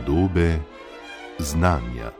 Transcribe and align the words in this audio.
Podobe 0.00 0.58
znanja. 1.38 2.10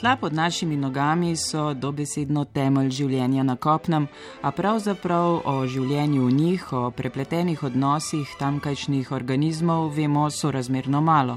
Tla 0.00 0.16
pod 0.16 0.32
našimi 0.32 0.76
nogami 0.76 1.36
so 1.36 1.74
dobesedno 1.74 2.44
temelj 2.44 2.90
življenja 2.90 3.42
na 3.42 3.56
kopnem, 3.56 4.08
a 4.42 4.50
pravzaprav 4.50 5.42
o 5.44 5.66
življenju 5.66 6.24
v 6.24 6.32
njih, 6.32 6.72
o 6.72 6.90
prepletenih 6.90 7.62
odnosih 7.62 8.32
tamkajšnjih 8.38 9.12
organizmov 9.12 9.90
vemo 9.92 10.30
sorazmerno 10.30 11.00
malo. 11.00 11.36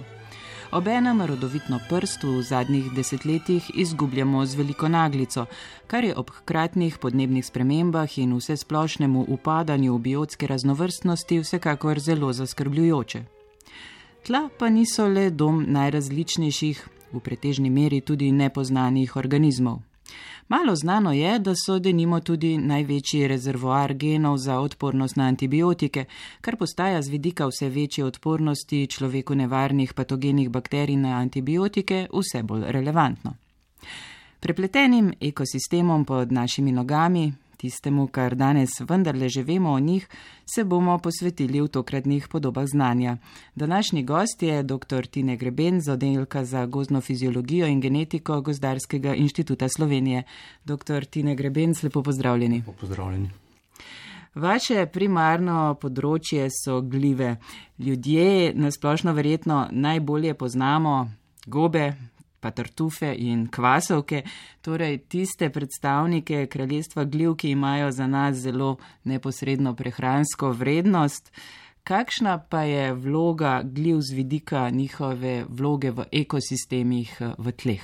Obenem 0.71 1.21
rodovitno 1.21 1.79
prst 1.89 2.23
v 2.23 2.41
zadnjih 2.41 2.91
desetletjih 2.91 3.71
izgubljamo 3.73 4.45
z 4.45 4.55
veliko 4.55 4.87
naglico, 4.87 5.45
kar 5.87 6.03
je 6.03 6.15
ob 6.15 6.29
hkratnih 6.29 6.97
podnebnih 6.97 7.45
spremembah 7.45 8.17
in 8.17 8.35
vse 8.35 8.57
splošnemu 8.57 9.25
upadanju 9.27 9.97
biotske 9.97 10.47
raznovrstnosti 10.47 11.39
vsekakor 11.39 11.99
zelo 11.99 12.33
zaskrbljujoče. 12.33 13.23
Tla 14.27 14.49
pa 14.59 14.69
niso 14.69 15.07
le 15.07 15.29
dom 15.29 15.63
najrazličnejših, 15.67 16.87
v 17.13 17.19
pretežni 17.19 17.69
meri 17.69 18.01
tudi 18.01 18.31
nepoznanih 18.31 19.15
organizmov. 19.15 19.79
Malo 20.49 20.75
znano 20.75 21.13
je, 21.13 21.39
da 21.39 21.53
so 21.55 21.79
denimo 21.79 22.19
tudi 22.19 22.57
največji 22.57 23.27
rezervoar 23.27 23.93
genov 23.93 24.37
za 24.37 24.59
odpornost 24.59 25.15
na 25.15 25.23
antibiotike, 25.27 26.05
kar 26.41 26.55
postaja 26.55 27.01
z 27.01 27.09
vidika 27.09 27.47
vse 27.47 27.69
večje 27.69 28.05
odpornosti 28.05 28.87
človeku 28.87 29.35
nevarnih 29.35 29.93
patogenih 29.93 30.49
bakterij 30.49 30.95
na 30.95 31.17
antibiotike 31.17 32.07
vse 32.13 32.43
bolj 32.43 32.63
relevantno. 32.67 33.33
Prepletenim 34.39 35.13
ekosistemom 35.21 36.05
pod 36.05 36.31
našimi 36.31 36.71
nogami, 36.71 37.33
tistemu, 37.57 38.07
kar 38.07 38.35
danes 38.35 38.69
vendarle 38.89 39.29
že 39.29 39.43
vemo 39.43 39.71
o 39.71 39.79
njih, 39.79 40.07
se 40.55 40.63
bomo 40.63 40.97
posvetili 40.97 41.61
v 41.61 41.67
tokratnih 41.67 42.27
podobah 42.27 42.65
znanja. 42.67 43.17
Današnji 43.55 44.03
gost 44.03 44.43
je 44.43 44.63
dr. 44.63 45.05
Tine 45.05 45.37
Greben 45.37 45.81
z 45.81 45.91
oddelka 45.91 46.45
za 46.45 46.65
gozdno 46.65 47.01
fiziologijo 47.01 47.67
in 47.67 47.81
genetiko 47.81 48.41
Gozdarskega 48.41 49.15
inštituta 49.15 49.69
Slovenije. 49.69 50.23
Dr. 50.65 51.05
Tine 51.05 51.35
Greben, 51.35 51.73
lepo 51.83 52.03
pozdravljeni. 52.03 52.63
Pozdravljeni. 52.79 53.29
Vaše 54.37 54.85
primarno 54.93 55.73
področje 55.81 56.45
so 56.53 56.81
glive. 56.81 57.37
Ljudje 57.79 58.53
nasplošno 58.53 59.13
verjetno 59.17 59.67
najbolje 59.71 60.33
poznamo 60.37 61.07
gobe, 61.47 61.93
pa 62.39 62.51
tartufe 62.51 63.13
in 63.17 63.47
kvasovke, 63.51 64.23
torej 64.61 64.97
tiste 65.09 65.49
predstavnike 65.49 66.45
kraljestva 66.47 67.05
gljiv, 67.05 67.35
ki 67.35 67.49
imajo 67.49 67.91
za 67.91 68.07
nas 68.07 68.37
zelo 68.37 68.77
neposredno 69.03 69.75
prehransko 69.75 70.51
vrednost. 70.51 71.31
Kakšna 71.87 72.37
pa 72.49 72.61
je 72.67 72.93
vloga 72.93 73.61
gljiv 73.63 74.01
z 74.01 74.13
vidika 74.13 74.69
njihove 74.69 75.45
vloge 75.49 75.91
v 75.91 76.05
ekosistemih 76.11 77.21
v 77.37 77.51
tleh? 77.51 77.83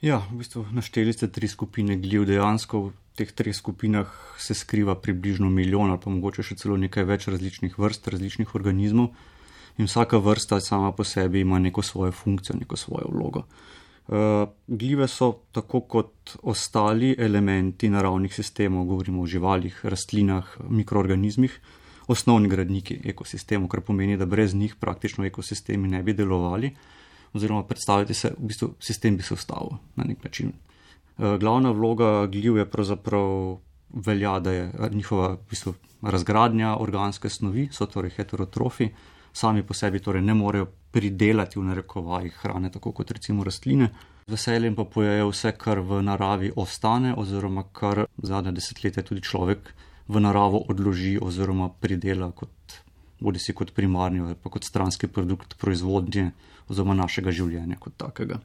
Ja, 0.00 0.20
v 0.32 0.40
bistvu 0.40 0.66
našteli 0.72 1.12
ste 1.12 1.28
tri 1.28 1.48
skupine 1.48 1.96
gljiv. 1.96 2.24
Dejansko 2.28 2.80
v 2.80 2.92
teh 3.16 3.32
treh 3.32 3.56
skupinah 3.56 4.08
se 4.38 4.54
skriva 4.54 4.94
približno 4.94 5.50
milijon 5.50 5.90
ali 5.90 6.00
pa 6.00 6.12
mogoče 6.12 6.44
še 6.44 6.56
celo 6.56 6.76
nekaj 6.80 7.04
več 7.04 7.28
različnih 7.28 7.76
vrst, 7.78 8.08
različnih 8.08 8.54
organizmov. 8.54 9.12
In 9.80 9.86
vsaka 9.88 10.18
vrsta 10.20 10.60
sama 10.60 10.92
po 10.92 11.04
sebi 11.04 11.40
ima 11.40 11.58
neko 11.58 11.82
svojo 11.82 12.12
funkcijo, 12.12 12.56
neko 12.60 12.76
svojo 12.76 13.06
vlogo. 13.08 13.42
Uh, 14.08 14.16
gljive 14.66 15.08
so 15.08 15.32
tako 15.52 15.80
kot 15.80 16.36
ostali 16.42 17.14
elementi 17.18 17.88
naravnih 17.88 18.34
sistemov, 18.34 18.84
govorimo 18.84 19.22
o 19.22 19.26
živalih, 19.26 19.78
rastlinah, 19.82 20.56
mikroorganizmih, 20.68 21.54
osnovni 22.12 22.48
gradniki 22.48 22.98
ekosistemov, 23.04 23.70
kar 23.72 23.80
pomeni, 23.80 24.18
da 24.20 24.26
brez 24.26 24.54
njih 24.54 24.74
praktično 24.76 25.24
ekosistemi 25.24 25.88
ne 25.88 26.02
bi 26.02 26.12
delovali, 26.12 26.74
oziroma 27.32 27.62
predstavljati 27.64 28.14
se, 28.14 28.32
v 28.38 28.50
bistvu 28.50 28.68
sistem 28.80 29.16
bi 29.16 29.22
se 29.22 29.34
ustavil 29.34 29.78
na 29.96 30.04
nek 30.04 30.24
način. 30.24 30.52
Uh, 31.16 31.38
glavna 31.38 31.70
vloga 31.70 32.26
gljiv 32.26 32.56
je 32.56 32.66
pravzaprav 32.70 33.56
velja, 33.90 34.38
da 34.40 34.52
je 34.52 34.72
njihova 34.90 35.32
v 35.32 35.38
bistvu, 35.50 35.74
razgradnja 36.02 36.76
organske 36.76 37.28
snovi, 37.28 37.68
so 37.72 37.86
torej 37.86 38.10
heterotrofi, 38.18 38.90
sami 39.32 39.62
po 39.62 39.74
sebi 39.74 40.00
torej 40.00 40.22
ne 40.22 40.34
morejo 40.34 40.68
pridelati 40.90 41.58
v 41.58 41.68
narekovajih 41.70 42.38
hrane, 42.42 42.70
tako 42.70 42.92
kot 42.92 43.10
recimo 43.10 43.44
rastline. 43.44 43.90
Veseljem 44.30 44.74
pa 44.74 44.84
pojejo 44.84 45.30
vse, 45.30 45.52
kar 45.58 45.80
v 45.80 46.02
naravi 46.02 46.52
ostane, 46.56 47.14
oziroma 47.16 47.64
kar 47.72 48.04
zadnje 48.22 48.52
desetletje 48.58 49.02
tudi 49.02 49.22
človek 49.22 49.72
v 50.10 50.20
naravo 50.20 50.64
odloži 50.68 51.18
oziroma 51.22 51.68
pridela 51.70 52.30
kot 52.34 52.80
bodi 53.20 53.38
si 53.38 53.52
kot 53.52 53.74
primarni 53.76 54.20
ali 54.20 54.34
pa 54.34 54.50
kot 54.50 54.64
stranski 54.64 55.06
produkt 55.06 55.54
proizvodnje 55.60 56.30
oziroma 56.68 56.96
našega 56.96 57.30
življenja 57.34 57.76
kot 57.78 57.96
takega. 58.00 58.40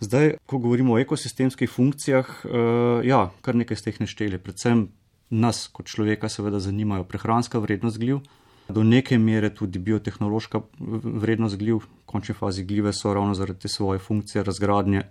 Zdaj, 0.00 0.36
ko 0.46 0.58
govorimo 0.60 0.94
o 0.94 1.00
ekosistemskih 1.00 1.70
funkcijah, 1.72 2.28
uh, 2.44 3.00
ja, 3.06 3.30
kar 3.40 3.56
nekaj 3.56 3.78
ste 3.80 3.94
jih 3.94 4.02
nešteli, 4.04 4.40
predvsem 4.42 4.90
nas 5.30 5.64
kot 5.72 5.88
človeka 5.88 6.28
seveda 6.28 6.60
zanimajo 6.60 7.06
prehranska 7.08 7.58
vrednost 7.62 7.98
gljiv, 7.98 8.20
do 8.68 8.82
neke 8.82 9.18
mere 9.18 9.54
tudi 9.54 9.78
biotehnološka 9.78 10.60
vrednost 11.02 11.56
gljiv, 11.56 11.76
v 11.76 12.06
končni 12.06 12.34
fazi 12.34 12.64
gljive 12.64 12.92
so 12.92 13.14
ravno 13.14 13.34
zaradi 13.34 13.60
te 13.60 13.68
svoje 13.68 13.98
funkcije 13.98 14.44
razgradnje 14.44 15.02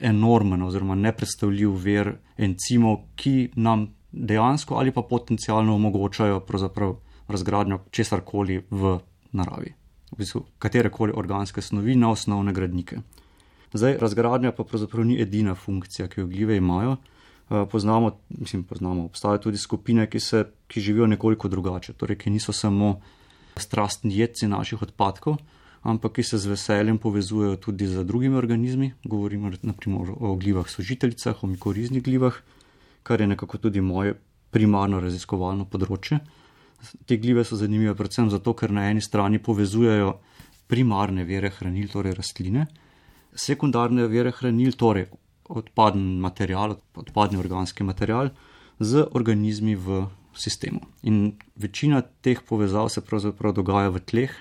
enormen 0.00 0.62
oziroma 0.62 0.94
nepredstavljiv 0.94 1.74
ver 1.84 2.16
encimov, 2.36 2.96
ki 3.16 3.50
nam 3.56 3.88
dejansko 4.12 4.74
ali 4.74 4.92
pa 4.92 5.02
potencialno 5.02 5.74
omogočajo 5.74 6.42
razgradnjo 7.28 7.78
česarkoli 7.90 8.62
v 8.70 8.98
naravi, 9.32 9.74
v 10.12 10.16
bistvu 10.16 10.44
katerekoli 10.58 11.12
organske 11.14 11.62
snovi 11.62 11.96
na 11.96 12.10
osnovne 12.10 12.52
gradnike. 12.52 13.02
Zdaj, 13.72 13.98
razgradnja 14.00 14.52
pa 14.52 14.64
pravzaprav 14.64 15.04
ni 15.04 15.20
edina 15.20 15.54
funkcija, 15.54 16.08
ki 16.08 16.20
jo 16.20 16.26
gljive 16.26 16.56
imajo. 16.56 16.96
Eh, 17.50 17.66
poznamo, 17.70 18.18
mislim, 18.28 18.64
poznamo, 18.64 19.04
obstajajo 19.04 19.38
tudi 19.38 19.58
skupine, 19.58 20.06
ki, 20.10 20.20
se, 20.20 20.44
ki 20.66 20.80
živijo 20.80 21.06
nekoliko 21.06 21.48
drugače, 21.48 21.92
torej 21.92 22.18
ki 22.18 22.30
niso 22.30 22.52
samo 22.52 23.00
strastni 23.56 24.18
jedci 24.18 24.48
naših 24.48 24.82
odpadkov, 24.82 25.38
ampak 25.82 26.12
ki 26.12 26.22
se 26.22 26.38
z 26.38 26.46
veseljem 26.46 26.98
povezujejo 26.98 27.56
tudi 27.56 27.86
z 27.86 28.04
drugimi 28.04 28.36
organizmi. 28.36 28.92
Govorimo 29.04 29.50
naprimer 29.62 30.10
o 30.20 30.34
glivah 30.36 30.68
sožiteljicah, 30.68 31.44
o 31.44 31.46
mikoriznih 31.46 32.02
glivah, 32.02 32.36
kar 33.02 33.20
je 33.20 33.26
nekako 33.26 33.58
tudi 33.58 33.80
moje 33.80 34.18
primarno 34.50 35.00
raziskovalno 35.00 35.64
področje. 35.64 36.18
Te 37.06 37.16
glive 37.16 37.46
so 37.48 37.56
zanimive 37.56 37.94
predvsem 37.96 38.28
zato, 38.30 38.52
ker 38.54 38.70
na 38.70 38.90
eni 38.90 39.00
strani 39.00 39.40
povezujejo 39.40 40.18
primarne 40.68 41.24
vere 41.24 41.48
hranil, 41.56 41.88
torej 41.88 42.12
rastline, 42.12 42.66
sekundarne 43.32 44.04
vere 44.06 44.34
hranil, 44.36 44.76
torej 44.76 45.08
odpadni 45.48 46.20
material, 46.20 46.76
odpadni 46.94 47.38
organski 47.38 47.84
material 47.84 48.30
z 48.78 49.06
organizmi 49.12 49.74
v 49.74 50.06
sistemu. 50.34 50.80
In 51.02 51.32
večina 51.56 52.02
teh 52.02 52.40
povezav 52.48 52.88
se 52.88 53.00
pravzaprav 53.00 53.52
dogaja 53.52 53.90
v 53.90 54.00
tleh, 54.00 54.34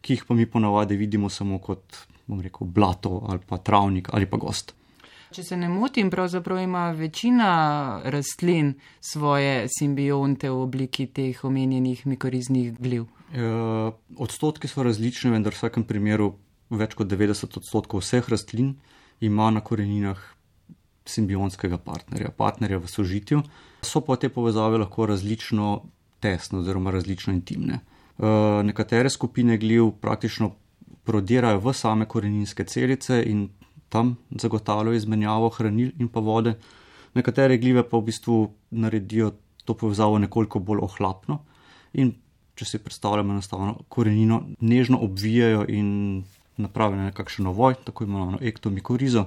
ki 0.00 0.16
jih 0.16 0.24
pa 0.26 0.34
mi 0.34 0.46
ponavadi 0.46 0.96
vidimo 0.96 1.30
samo 1.30 1.58
kot, 1.58 2.06
bom 2.26 2.40
rekel, 2.40 2.66
blato 2.66 3.22
ali 3.28 3.40
pa 3.46 3.58
travnik 3.58 4.10
ali 4.12 4.26
pa 4.26 4.36
gost. 4.36 4.74
Če 5.34 5.42
se 5.42 5.56
ne 5.58 5.68
motim, 5.68 6.10
pravzaprav 6.10 6.60
ima 6.62 6.90
večina 6.94 8.00
rastlin 8.04 8.74
svoje 9.00 9.66
simbionte 9.68 10.50
v 10.50 10.60
obliki 10.62 11.06
teh 11.06 11.44
omenjenih 11.44 12.06
mikoriznih 12.06 12.76
gliv. 12.78 13.08
E, 13.34 13.42
odstotki 14.16 14.70
so 14.70 14.86
različni, 14.86 15.32
vendar 15.34 15.52
v 15.52 15.58
vsakem 15.58 15.84
primeru 15.84 16.36
več 16.70 16.94
kot 16.94 17.10
90 17.10 17.58
odstotkov 17.58 18.04
vseh 18.04 18.30
rastlin 18.30 18.76
ima 19.20 19.50
na 19.50 19.60
koreninah 19.60 20.22
simbionskega 21.06 21.78
partnerja, 21.78 22.30
partnerja 22.36 22.78
v 22.78 22.90
sožitju, 22.90 23.42
so 23.82 24.02
pa 24.04 24.16
te 24.16 24.28
povezave 24.28 24.78
lahko 24.78 25.06
različno 25.06 25.82
tesne 26.20 26.58
oziroma 26.58 26.90
različno 26.90 27.32
intimne. 27.32 27.80
E, 27.80 28.30
nekatere 28.66 29.10
skupine 29.10 29.58
gljiv 29.58 29.90
praktično 30.00 30.50
prodirajo 31.04 31.60
v 31.62 31.72
same 31.72 32.06
koreninske 32.08 32.64
celice 32.64 33.22
in 33.26 33.48
tam 33.88 34.16
zagotavljajo 34.30 34.96
izmenjavo 34.96 35.48
hranil 35.48 35.92
in 35.98 36.08
pa 36.08 36.20
vode, 36.20 36.56
nekatere 37.14 37.58
gljive 37.58 37.88
pa 37.88 37.98
v 37.98 38.08
bistvu 38.10 38.38
naredijo 38.70 39.32
to 39.64 39.74
povezavo 39.74 40.18
nekoliko 40.18 40.58
bolj 40.58 40.82
ohlapno 40.82 41.38
in 41.94 42.12
če 42.56 42.64
si 42.64 42.78
predstavljamo 42.80 43.32
enostavno 43.32 43.74
korenino, 43.88 44.40
nežno 44.60 44.98
obvijajo 45.04 45.66
in 45.68 46.24
napravijo 46.56 47.02
nekakšen 47.10 47.46
ovoj, 47.46 47.74
tako 47.84 48.04
imenovano 48.04 48.38
ektomikorizo, 48.40 49.26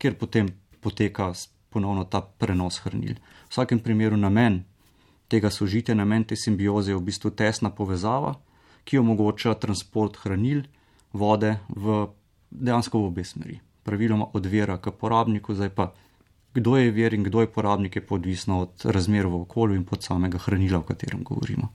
kjer 0.00 0.16
potem 0.16 0.48
poteka 0.80 1.32
ponovno 1.70 2.04
ta 2.04 2.20
prenos 2.20 2.80
hranil. 2.84 3.14
V 3.48 3.52
vsakem 3.52 3.80
primeru 3.80 4.16
namen 4.16 4.64
tega 5.28 5.50
sožitja, 5.50 5.94
namen 5.94 6.24
te 6.24 6.36
simbioze 6.36 6.90
je 6.90 6.98
v 6.98 7.06
bistvu 7.06 7.30
tesna 7.30 7.70
povezava, 7.70 8.34
ki 8.84 8.98
omogoča 8.98 9.54
transport 9.54 10.18
hranil, 10.24 10.64
vode 11.12 11.56
v 11.68 12.06
dejansko 12.50 12.98
v 12.98 13.10
obe 13.10 13.24
smeri. 13.24 13.60
Praviloma 13.86 14.32
od 14.34 14.46
vera 14.46 14.78
k 14.78 14.90
porabniku, 14.90 15.54
zdaj 15.54 15.70
pa 15.74 15.92
kdo 16.54 16.76
je 16.76 16.90
ver 16.90 17.14
in 17.14 17.22
kdo 17.22 17.40
je 17.40 17.52
porabnik, 17.52 17.96
je 17.96 18.06
podvisno 18.06 18.60
od 18.60 18.84
razmer 18.84 19.26
v 19.26 19.42
okolju 19.42 19.76
in 19.78 19.84
pod 19.84 20.02
samega 20.02 20.38
hranila, 20.38 20.78
o 20.78 20.82
katerem 20.82 21.22
govorimo. 21.22 21.70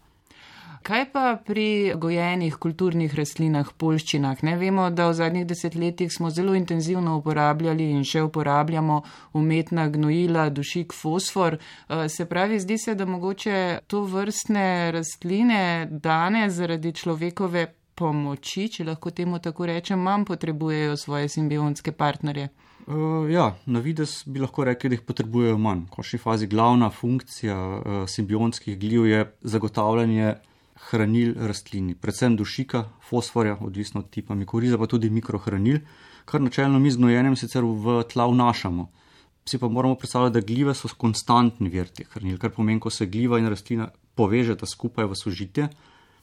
Kaj 0.85 1.05
pa 1.11 1.37
pri 1.45 1.93
gojenih 1.97 2.59
kulturnih 2.61 3.13
rastlinah, 3.17 3.71
polščinah? 3.81 4.43
Ne 4.45 4.51
vemo, 4.61 4.91
da 4.93 5.07
v 5.09 5.15
zadnjih 5.17 5.47
desetletjih 5.49 6.11
smo 6.13 6.29
zelo 6.29 6.53
intenzivno 6.53 7.15
uporabljali 7.17 7.87
in 7.89 8.03
še 8.05 8.21
uporabljamo 8.27 8.99
umetna 9.33 9.87
gnojila, 9.89 10.43
dušik, 10.53 10.93
fosfor. 10.93 11.57
Eh, 11.57 12.05
se 12.09 12.29
pravi, 12.29 12.61
zdi 12.61 12.77
se, 12.77 12.93
da 12.93 13.09
mogoče 13.09 13.79
to 13.87 14.03
vrstne 14.13 14.91
rastline 14.93 15.89
danes 15.89 16.53
zaradi 16.61 16.93
človekove 16.93 17.65
pomoči, 17.97 18.69
če 18.69 18.85
lahko 18.93 19.09
temu 19.09 19.41
tako 19.41 19.65
rečem, 19.73 20.05
manj 20.05 20.29
potrebujejo 20.29 21.01
svoje 21.01 21.33
simbionske 21.33 21.97
partnerje. 21.97 22.51
Uh, 22.85 23.25
ja, 23.33 23.55
na 23.65 23.81
vides 23.81 24.19
bi 24.29 24.37
lahko 24.37 24.69
rekli, 24.69 24.93
da 24.93 25.01
jih 25.01 25.07
potrebujejo 25.09 25.57
manj. 25.57 25.87
V 25.87 25.97
končni 25.97 26.21
fazi 26.21 26.45
glavna 26.45 26.93
funkcija 26.93 27.55
uh, 27.57 28.03
simbionskih 28.05 28.77
gljiv 28.77 29.07
je 29.09 29.31
zagotavljanje 29.41 30.35
hranil 30.75 31.33
rastlini, 31.47 31.95
predvsem 31.95 32.35
dušika, 32.35 32.83
fosforja, 33.09 33.57
odvisno 33.61 34.01
od 34.01 34.09
tipa 34.09 34.35
mikoriza, 34.35 34.77
pa 34.77 34.87
tudi 34.87 35.09
mikrohranil, 35.09 35.79
kar 36.25 36.41
načelno 36.41 36.79
mi 36.79 36.91
z 36.91 36.97
gnojenjem 36.97 37.35
sicer 37.35 37.63
v 37.63 38.03
tla 38.11 38.27
vnašamo. 38.27 38.89
Si 39.45 39.59
pa 39.61 39.67
moramo 39.67 39.95
predstavljati, 39.95 40.33
da 40.33 40.45
gljive 40.45 40.73
so 40.73 40.89
konstantni 40.97 41.69
vir 41.69 41.87
teh 41.87 42.07
hranil, 42.09 42.37
kar 42.41 42.51
pomeni, 42.51 42.79
ko 42.79 42.89
se 42.89 43.05
gljiva 43.05 43.39
in 43.39 43.47
rastlina 43.49 43.91
povežeta 44.15 44.65
skupaj 44.65 45.05
v 45.05 45.15
sožitje, 45.15 45.69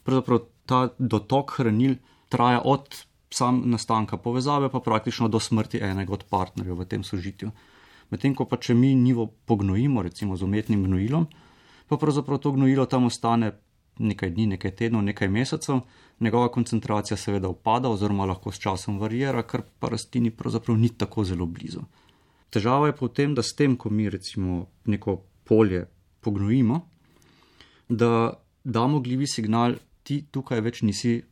pravzaprav 0.02 0.42
ta 0.66 0.88
dotok 0.98 1.56
hranil 1.58 1.96
traja 2.28 2.60
od 2.64 3.04
sam 3.32 3.62
nastanka 3.70 4.16
povezave, 4.16 4.68
pa 4.68 4.80
praktično 4.80 5.28
do 5.28 5.40
smrti 5.40 5.80
enega 5.80 6.12
od 6.12 6.24
partnerjev 6.28 6.82
v 6.82 6.84
tem 6.84 7.04
sožitju. 7.04 7.50
Medtem 8.10 8.34
ko 8.36 8.44
pa 8.44 8.58
če 8.60 8.74
mi 8.74 8.94
nivo 8.94 9.30
pognojimo, 9.46 10.02
recimo 10.02 10.36
z 10.36 10.44
umetnim 10.44 10.82
gnojilom, 10.84 11.26
pa 11.88 11.96
pravzaprav 11.96 12.38
to 12.38 12.52
gnojilo 12.52 12.84
tam 12.86 13.08
ostane 13.08 13.54
nekaj 13.98 14.30
dni, 14.30 14.46
nekaj 14.46 14.70
tednov, 14.76 15.02
nekaj 15.02 15.28
mesecev, 15.28 15.80
njegova 16.20 16.48
koncentracija 16.52 17.16
seveda 17.16 17.48
upada 17.48 17.88
oziroma 17.88 18.24
lahko 18.24 18.52
s 18.52 18.60
časom 18.60 18.98
varira, 18.98 19.42
kar 19.42 19.62
pa 19.78 19.88
rastlini 19.88 20.30
pravzaprav 20.30 20.78
ni 20.78 20.88
tako 20.88 21.24
zelo 21.24 21.46
blizu. 21.46 21.82
Težava 22.50 22.86
je 22.86 22.96
pa 22.96 23.06
v 23.06 23.12
tem, 23.16 23.34
da 23.34 23.42
s 23.42 23.54
tem, 23.56 23.76
ko 23.76 23.90
mi 23.90 24.10
recimo 24.10 24.66
neko 24.84 25.22
polje 25.44 25.86
pognojimo, 26.20 26.80
da 27.88 28.40
damo 28.64 29.00
gljivi 29.00 29.26
signal, 29.26 29.76
ti 30.02 30.22
tukaj 30.30 30.60
več 30.60 30.82
nisi 30.82 31.22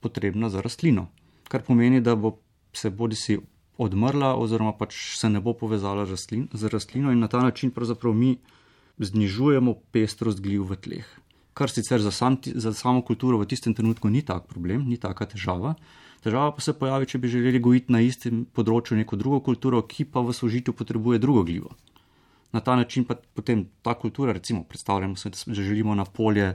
potrebna 0.00 0.48
za 0.48 0.60
rastlino, 0.60 1.08
kar 1.48 1.62
pomeni, 1.62 2.00
da 2.00 2.14
bo 2.16 2.38
se 2.72 2.90
bodi 2.90 3.16
si 3.16 3.38
odmrla 3.78 4.34
oziroma 4.36 4.72
pač 4.78 4.96
se 5.18 5.28
ne 5.30 5.40
bo 5.40 5.54
povezala 5.54 6.06
z 6.06 6.70
rastlino 6.72 7.12
in 7.12 7.20
na 7.20 7.28
ta 7.28 7.42
način 7.42 7.70
pravzaprav 7.70 8.14
mi 8.14 8.36
znižujemo 8.98 9.74
pestrost 9.92 10.40
gljiv 10.42 10.66
v 10.70 10.76
tleh 10.76 11.06
kar 11.58 11.70
sicer 11.70 12.02
za, 12.02 12.12
sam, 12.14 12.38
za 12.54 12.72
samo 12.74 13.02
kulturo 13.02 13.38
v 13.38 13.48
tistem 13.50 13.74
trenutku 13.74 14.06
ni 14.08 14.22
tak 14.22 14.46
problem, 14.46 14.86
ni 14.86 14.96
taka 14.96 15.26
težava. 15.26 15.74
Težava 16.22 16.52
pa 16.54 16.62
se 16.62 16.74
pojavi, 16.74 17.06
če 17.10 17.18
bi 17.18 17.30
želeli 17.30 17.58
gojiti 17.62 17.94
na 17.94 18.02
istem 18.02 18.44
področju 18.54 18.98
neko 18.98 19.18
drugo 19.18 19.40
kulturo, 19.50 19.82
ki 19.82 20.06
pa 20.12 20.22
v 20.22 20.34
sožitju 20.34 20.74
potrebuje 20.78 21.18
drugo 21.22 21.42
gljivo. 21.46 21.74
Na 22.54 22.62
ta 22.64 22.76
način 22.78 23.04
pa 23.04 23.18
potem 23.34 23.66
ta 23.82 23.94
kultura, 23.98 24.32
recimo, 24.32 24.62
predstavljamo 24.64 25.18
se, 25.18 25.30
da 25.30 25.54
želimo 25.54 25.94
na 25.98 26.04
polje, 26.04 26.54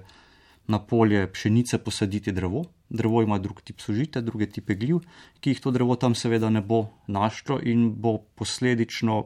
na 0.68 0.80
polje 0.80 1.28
pšenice 1.32 1.78
posaditi 1.84 2.32
drevo. 2.32 2.64
Drevo 2.90 3.22
ima 3.24 3.38
drug 3.40 3.62
tip 3.62 3.84
sožitja, 3.84 4.22
druge 4.22 4.48
tipe 4.52 4.76
gljiv, 4.76 5.04
ki 5.40 5.54
jih 5.54 5.62
to 5.64 5.72
drevo 5.72 5.96
tam 6.00 6.16
seveda 6.16 6.50
ne 6.50 6.62
bo 6.62 6.86
našlo 7.08 7.60
in 7.60 7.92
bo 7.94 8.18
posledično 8.40 9.24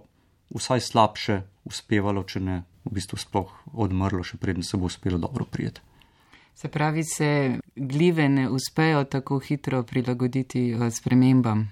vsaj 0.55 0.81
slabše 0.89 1.41
uspevalo, 1.67 2.23
če 2.23 2.41
ne 2.41 2.61
v 2.87 2.95
bistvu 2.97 3.19
sploh 3.19 3.53
odmrlo, 3.73 4.23
še 4.23 4.39
preden 4.41 4.63
se 4.63 4.77
bo 4.77 4.89
uspelo 4.89 5.19
dobro 5.21 5.45
prijeti. 5.45 5.83
Se 6.57 6.71
pravi, 6.73 7.03
se 7.03 7.59
gljive 7.75 8.29
ne 8.29 8.47
uspejo 8.49 9.03
tako 9.03 9.39
hitro 9.39 9.83
prilagoditi 9.83 10.71
eh, 10.71 10.87
spremembam? 10.91 11.67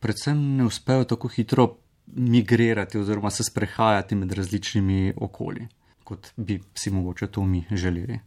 Predvsem 0.00 0.42
ne 0.56 0.66
uspejo 0.68 1.04
tako 1.04 1.28
hitro 1.28 1.68
migrirati 2.06 2.98
oziroma 2.98 3.30
se 3.30 3.44
sprehajati 3.44 4.14
med 4.14 4.32
različnimi 4.32 5.14
okolji, 5.16 5.68
kot 6.04 6.32
bi 6.36 6.60
si 6.74 6.90
mogoče 6.90 7.26
to 7.26 7.44
mi 7.44 7.64
želeli. 7.70 8.18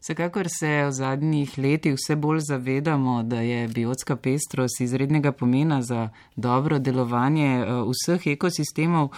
Vsekakor 0.00 0.46
se 0.48 0.84
v 0.86 0.90
zadnjih 0.90 1.58
letih 1.58 1.94
vse 1.94 2.16
bolj 2.16 2.38
zavedamo, 2.40 3.22
da 3.22 3.40
je 3.40 3.68
biotska 3.68 4.16
pestrost 4.16 4.80
izrednega 4.80 5.32
pomena 5.32 5.82
za 5.82 6.08
dobro 6.36 6.78
delovanje 6.78 7.48
eh, 7.48 7.66
vseh 7.90 8.26
ekosistemov, 8.26 9.10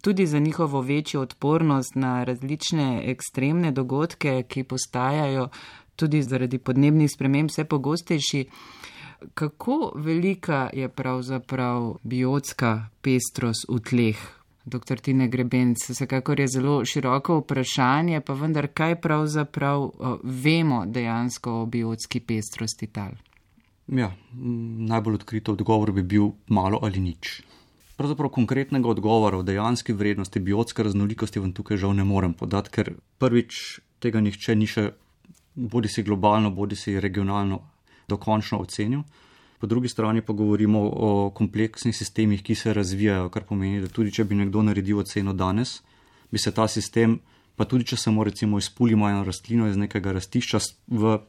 tudi 0.00 0.26
za 0.26 0.38
njihovo 0.38 0.80
večjo 0.80 1.20
odpornost 1.20 1.94
na 1.94 2.24
različne 2.24 3.02
ekstremne 3.04 3.70
dogodke, 3.70 4.42
ki 4.48 4.64
postajajo 4.64 5.48
tudi 5.96 6.22
zaradi 6.22 6.58
podnebnih 6.58 7.10
sprememb 7.10 7.50
vse 7.50 7.64
pogostejši. 7.64 8.46
Kako 9.34 9.92
velika 9.94 10.70
je 10.72 10.88
pravzaprav 10.88 11.94
biotska 12.02 12.88
pestrost 13.02 13.66
v 13.68 13.78
tleh? 13.78 14.16
Dr. 14.64 14.98
Tine 15.02 15.28
Grebenc, 15.28 15.90
vsekakor 15.90 16.40
je 16.40 16.48
zelo 16.48 16.84
široko 16.84 17.40
vprašanje, 17.40 18.20
pa 18.20 18.34
vendar 18.34 18.68
kaj 18.74 19.00
pravzaprav 19.00 19.90
vemo 20.22 20.84
dejansko 20.86 21.62
o 21.62 21.66
biotski 21.66 22.20
pestrosti 22.20 22.86
tal? 22.86 23.16
Ja, 23.86 24.12
najbolj 24.88 25.14
odkrito 25.14 25.52
odgovor 25.52 25.92
bi 25.92 26.02
bil 26.02 26.30
malo 26.46 26.78
ali 26.82 27.00
nič. 27.00 27.42
Pravzaprav 27.96 28.30
konkretnega 28.32 28.88
odgovora 28.88 29.38
o 29.38 29.42
dejanski 29.42 29.92
vrednosti 29.92 30.40
biotske 30.40 30.82
raznolikosti 30.82 31.40
vam 31.40 31.52
tukaj 31.52 31.76
žal 31.76 31.94
ne 31.96 32.04
morem 32.04 32.32
podati, 32.34 32.70
ker 32.72 32.94
prvič 33.20 33.80
tega 34.00 34.20
nihče 34.20 34.56
ni 34.56 34.66
še 34.66 34.90
bodi 35.54 35.88
si 35.88 36.02
globalno, 36.02 36.50
bodi 36.50 36.76
si 36.76 37.00
regionalno 37.00 37.60
dokončno 38.08 38.58
ocenil. 38.58 39.02
Po 39.60 39.66
drugi 39.66 39.88
strani 39.88 40.22
pa 40.22 40.32
govorimo 40.32 40.80
o 40.82 41.30
kompleksnih 41.30 41.96
sistemih, 41.96 42.42
ki 42.42 42.54
se 42.54 42.72
razvijajo, 42.74 43.28
kar 43.30 43.44
pomeni, 43.46 43.80
da 43.80 43.88
tudi 43.88 44.10
če 44.10 44.24
bi 44.24 44.34
nekdo 44.34 44.62
naredil 44.62 44.98
oceno 45.04 45.32
danes, 45.32 45.82
bi 46.32 46.38
se 46.38 46.50
ta 46.50 46.66
sistem, 46.68 47.20
pa 47.54 47.68
tudi 47.68 47.86
če 47.92 47.96
samo 47.96 48.24
recimo 48.24 48.58
izpulimo 48.58 49.06
eno 49.08 49.22
rastlino 49.24 49.68
iz 49.68 49.76
nekega 49.78 50.16
rastišča, 50.16 50.58
v 50.88 51.20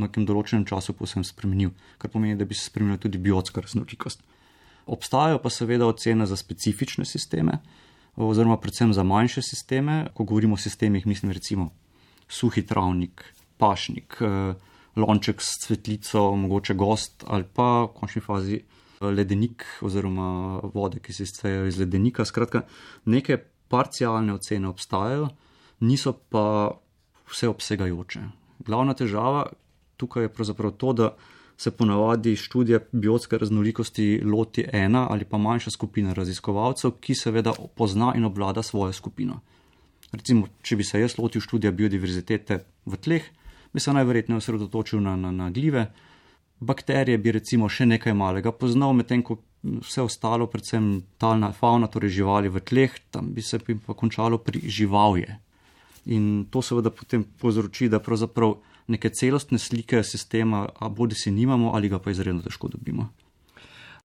nekem 0.00 0.26
določenem 0.26 0.64
času 0.66 0.96
posebno 0.96 1.28
spremenil, 1.28 1.70
kar 2.02 2.10
pomeni, 2.10 2.34
da 2.40 2.48
bi 2.48 2.56
se 2.56 2.66
spremenila 2.66 2.98
tudi 2.98 3.20
biotska 3.22 3.62
raznolikost. 3.62 4.24
Obstajajo 4.88 5.38
pa 5.42 5.50
seveda 5.50 5.86
ocene 5.86 6.26
za 6.26 6.36
specifične 6.36 7.04
sisteme, 7.04 7.58
oziroma 8.16 8.56
predvsem 8.56 8.92
za 8.92 9.02
manjše 9.04 9.42
sisteme. 9.42 10.06
Ko 10.14 10.24
govorimo 10.24 10.54
o 10.54 10.60
sistemih, 10.60 11.06
mislim 11.06 11.32
recimo 11.32 11.70
suhi 12.28 12.66
travnik, 12.66 13.24
pašnik, 13.56 14.16
eh, 14.20 14.54
lonček 14.96 15.42
s 15.42 15.66
cvetlico, 15.66 16.36
mogoče 16.36 16.74
gost 16.74 17.24
ali 17.26 17.44
pa 17.54 17.84
v 17.84 17.92
končni 17.94 18.22
fazi 18.22 18.54
eh, 18.56 19.04
ledenik 19.04 19.64
oziroma 19.80 20.60
vode, 20.74 21.00
ki 21.00 21.12
se 21.12 21.22
izcejajo 21.22 21.66
iz 21.66 21.78
ledenika. 21.78 22.24
Skratka, 22.24 22.62
neke 23.04 23.38
parcialne 23.68 24.32
ocene 24.32 24.68
obstajajo, 24.68 25.28
niso 25.80 26.12
pa 26.12 26.70
vseobsegajoče. 27.28 28.20
Glavna 28.66 28.94
težava 28.94 29.46
tukaj 29.96 30.22
je 30.22 30.32
pravzaprav 30.32 30.72
to, 30.72 30.92
da 30.92 31.10
se 31.58 31.70
ponavadi 31.70 32.36
študija 32.36 32.78
biotske 32.92 33.38
raznolikosti 33.38 34.22
loti 34.24 34.64
ena 34.72 35.06
ali 35.10 35.24
pa 35.24 35.38
manjša 35.38 35.70
skupina 35.70 36.12
raziskovalcev, 36.14 36.90
ki 37.00 37.14
seveda 37.14 37.52
pozna 37.74 38.12
in 38.16 38.24
obvlada 38.24 38.62
svojo 38.62 38.92
skupino. 38.92 39.40
Recimo, 40.12 40.46
če 40.62 40.76
bi 40.76 40.84
se 40.84 41.00
jaz 41.00 41.18
lotil 41.18 41.42
študija 41.42 41.72
biodiverzitete 41.72 42.60
v 42.86 43.00
tleh, 43.02 43.26
bi 43.74 43.80
se 43.80 43.92
najverjetneje 43.92 44.38
osredotočil 44.38 45.02
na, 45.02 45.16
na, 45.16 45.32
na 45.32 45.50
gljive, 45.50 45.88
bakterije 46.60 47.18
bi 47.18 47.34
recimo 47.34 47.68
še 47.68 47.86
nekaj 47.90 48.14
malega 48.14 48.54
poznal, 48.54 48.94
medtem 48.94 49.26
ko 49.26 49.40
vse 49.82 50.06
ostalo, 50.06 50.46
predvsem 50.46 51.02
talna 51.18 51.50
fauna, 51.52 51.90
torej 51.90 52.20
živali 52.20 52.48
v 52.54 52.62
tleh, 52.62 52.94
tam 53.10 53.34
bi 53.34 53.42
se 53.42 53.58
pa 53.58 53.98
končalo 53.98 54.38
pri 54.38 54.62
živalje. 54.62 55.40
In 56.14 56.46
to 56.50 56.62
seveda 56.62 56.94
potem 56.94 57.26
povzroči, 57.42 57.90
da 57.90 57.98
pravzaprav 58.00 58.54
neke 58.88 59.10
celostne 59.10 59.58
slike 59.58 60.02
sistema, 60.02 60.66
a 60.78 60.88
bodi 60.88 61.14
si 61.14 61.30
nimamo 61.30 61.72
ali 61.74 61.88
ga 61.88 61.98
pa 61.98 62.10
izredno 62.10 62.42
težko 62.42 62.68
dobimo. 62.68 63.08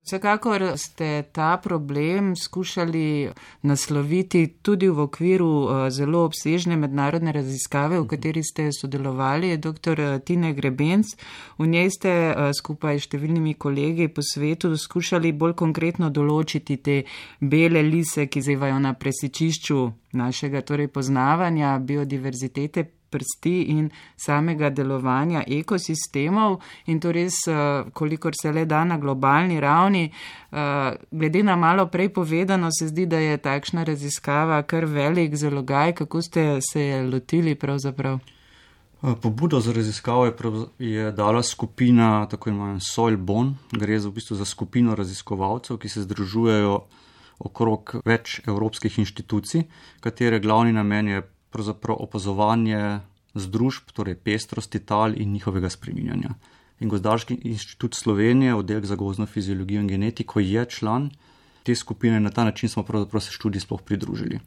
Vsekakor 0.04 0.74
ste 0.76 1.24
ta 1.32 1.58
problem 1.64 2.36
skušali 2.36 3.32
nasloviti 3.62 4.48
tudi 4.62 4.90
v 4.90 5.00
okviru 5.00 5.48
eh, 5.48 5.92
zelo 5.92 6.26
obsežne 6.26 6.76
mednarodne 6.76 7.32
raziskave, 7.32 8.00
v 8.00 8.08
kateri 8.08 8.44
ste 8.44 8.68
sodelovali, 8.72 9.58
dr. 9.58 10.20
Tine 10.26 10.54
Grebenc. 10.54 11.16
V 11.58 11.68
njej 11.68 11.90
ste 11.90 12.10
eh, 12.10 12.52
skupaj 12.52 13.00
s 13.00 13.08
številnimi 13.08 13.54
kolegi 13.56 14.10
po 14.12 14.20
svetu 14.20 14.76
skušali 14.76 15.32
bolj 15.32 15.56
konkretno 15.64 16.10
določiti 16.12 16.78
te 16.84 16.98
bele 17.40 17.80
lise, 17.88 18.28
ki 18.28 18.44
zevajo 18.44 18.84
na 18.84 18.92
presičišču 19.00 19.80
našega 20.20 20.66
torej 20.68 20.92
poznavanja 20.92 21.80
biodiverzitete 21.80 22.84
prsti 23.14 23.56
in 23.76 23.90
samega 24.18 24.72
delovanja 24.74 25.44
ekosistemov 25.48 26.60
in 26.90 27.00
to 27.00 27.14
res, 27.14 27.38
eh, 27.48 27.86
kolikor 27.94 28.34
se 28.42 28.52
le 28.52 28.66
da 28.66 28.84
na 28.84 28.98
globalni 28.98 29.60
ravni. 29.60 30.04
Eh, 30.10 30.96
glede 31.12 31.44
na 31.44 31.56
malo 31.56 31.88
prej 31.88 32.10
povedano, 32.10 32.70
se 32.72 32.88
zdi, 32.88 33.06
da 33.06 33.18
je 33.18 33.38
takšna 33.38 33.84
raziskava 33.84 34.62
kar 34.64 34.86
velik 34.86 35.36
zalogaj, 35.36 35.94
kako 35.94 36.22
ste 36.22 36.60
se 36.62 36.82
je 36.82 37.04
lotili 37.04 37.56
pravzaprav. 37.56 38.20
Eh, 39.04 39.16
pobudo 39.22 39.60
za 39.60 39.74
raziskavo 39.74 40.26
je, 40.26 40.34
je 40.80 41.12
dala 41.12 41.44
skupina, 41.44 42.28
tako 42.30 42.50
imenovana 42.50 42.80
Soil 42.80 43.18
Bond. 43.18 43.56
Gre 43.72 44.00
za, 44.00 44.10
v 44.10 44.14
bistvu 44.14 44.36
za 44.36 44.46
skupino 44.46 44.96
raziskovalcev, 44.96 45.78
ki 45.78 45.90
se 45.90 46.02
združujejo 46.02 46.78
okrog 47.40 47.96
več 48.06 48.40
evropskih 48.48 49.00
inštitucij, 49.00 49.66
katere 50.00 50.40
glavni 50.40 50.72
namen 50.74 51.08
je 51.08 51.22
opazovanje 52.00 53.00
združb, 53.34 53.92
torej 53.94 54.16
pestrosti 54.16 54.80
tal 54.80 55.14
in 55.18 55.34
njihovega 55.34 55.70
spreminjanja. 55.70 56.34
In 56.80 56.90
Gozdarski 56.90 57.38
inštitut 57.44 57.96
Slovenije, 57.96 58.56
oddelek 58.56 58.86
za 58.86 58.96
gozno 58.96 59.26
fiziologijo 59.26 59.82
in 59.82 59.88
genetiko, 59.88 60.40
je 60.40 60.66
član 60.66 61.10
te 61.64 61.76
skupine 61.76 62.18
in 62.18 62.24
na 62.24 62.30
ta 62.30 62.44
način 62.44 62.70
smo 62.70 62.86
se 63.20 63.32
študiji 63.32 63.62
sploh 63.62 63.82
pridružili. 63.82 64.40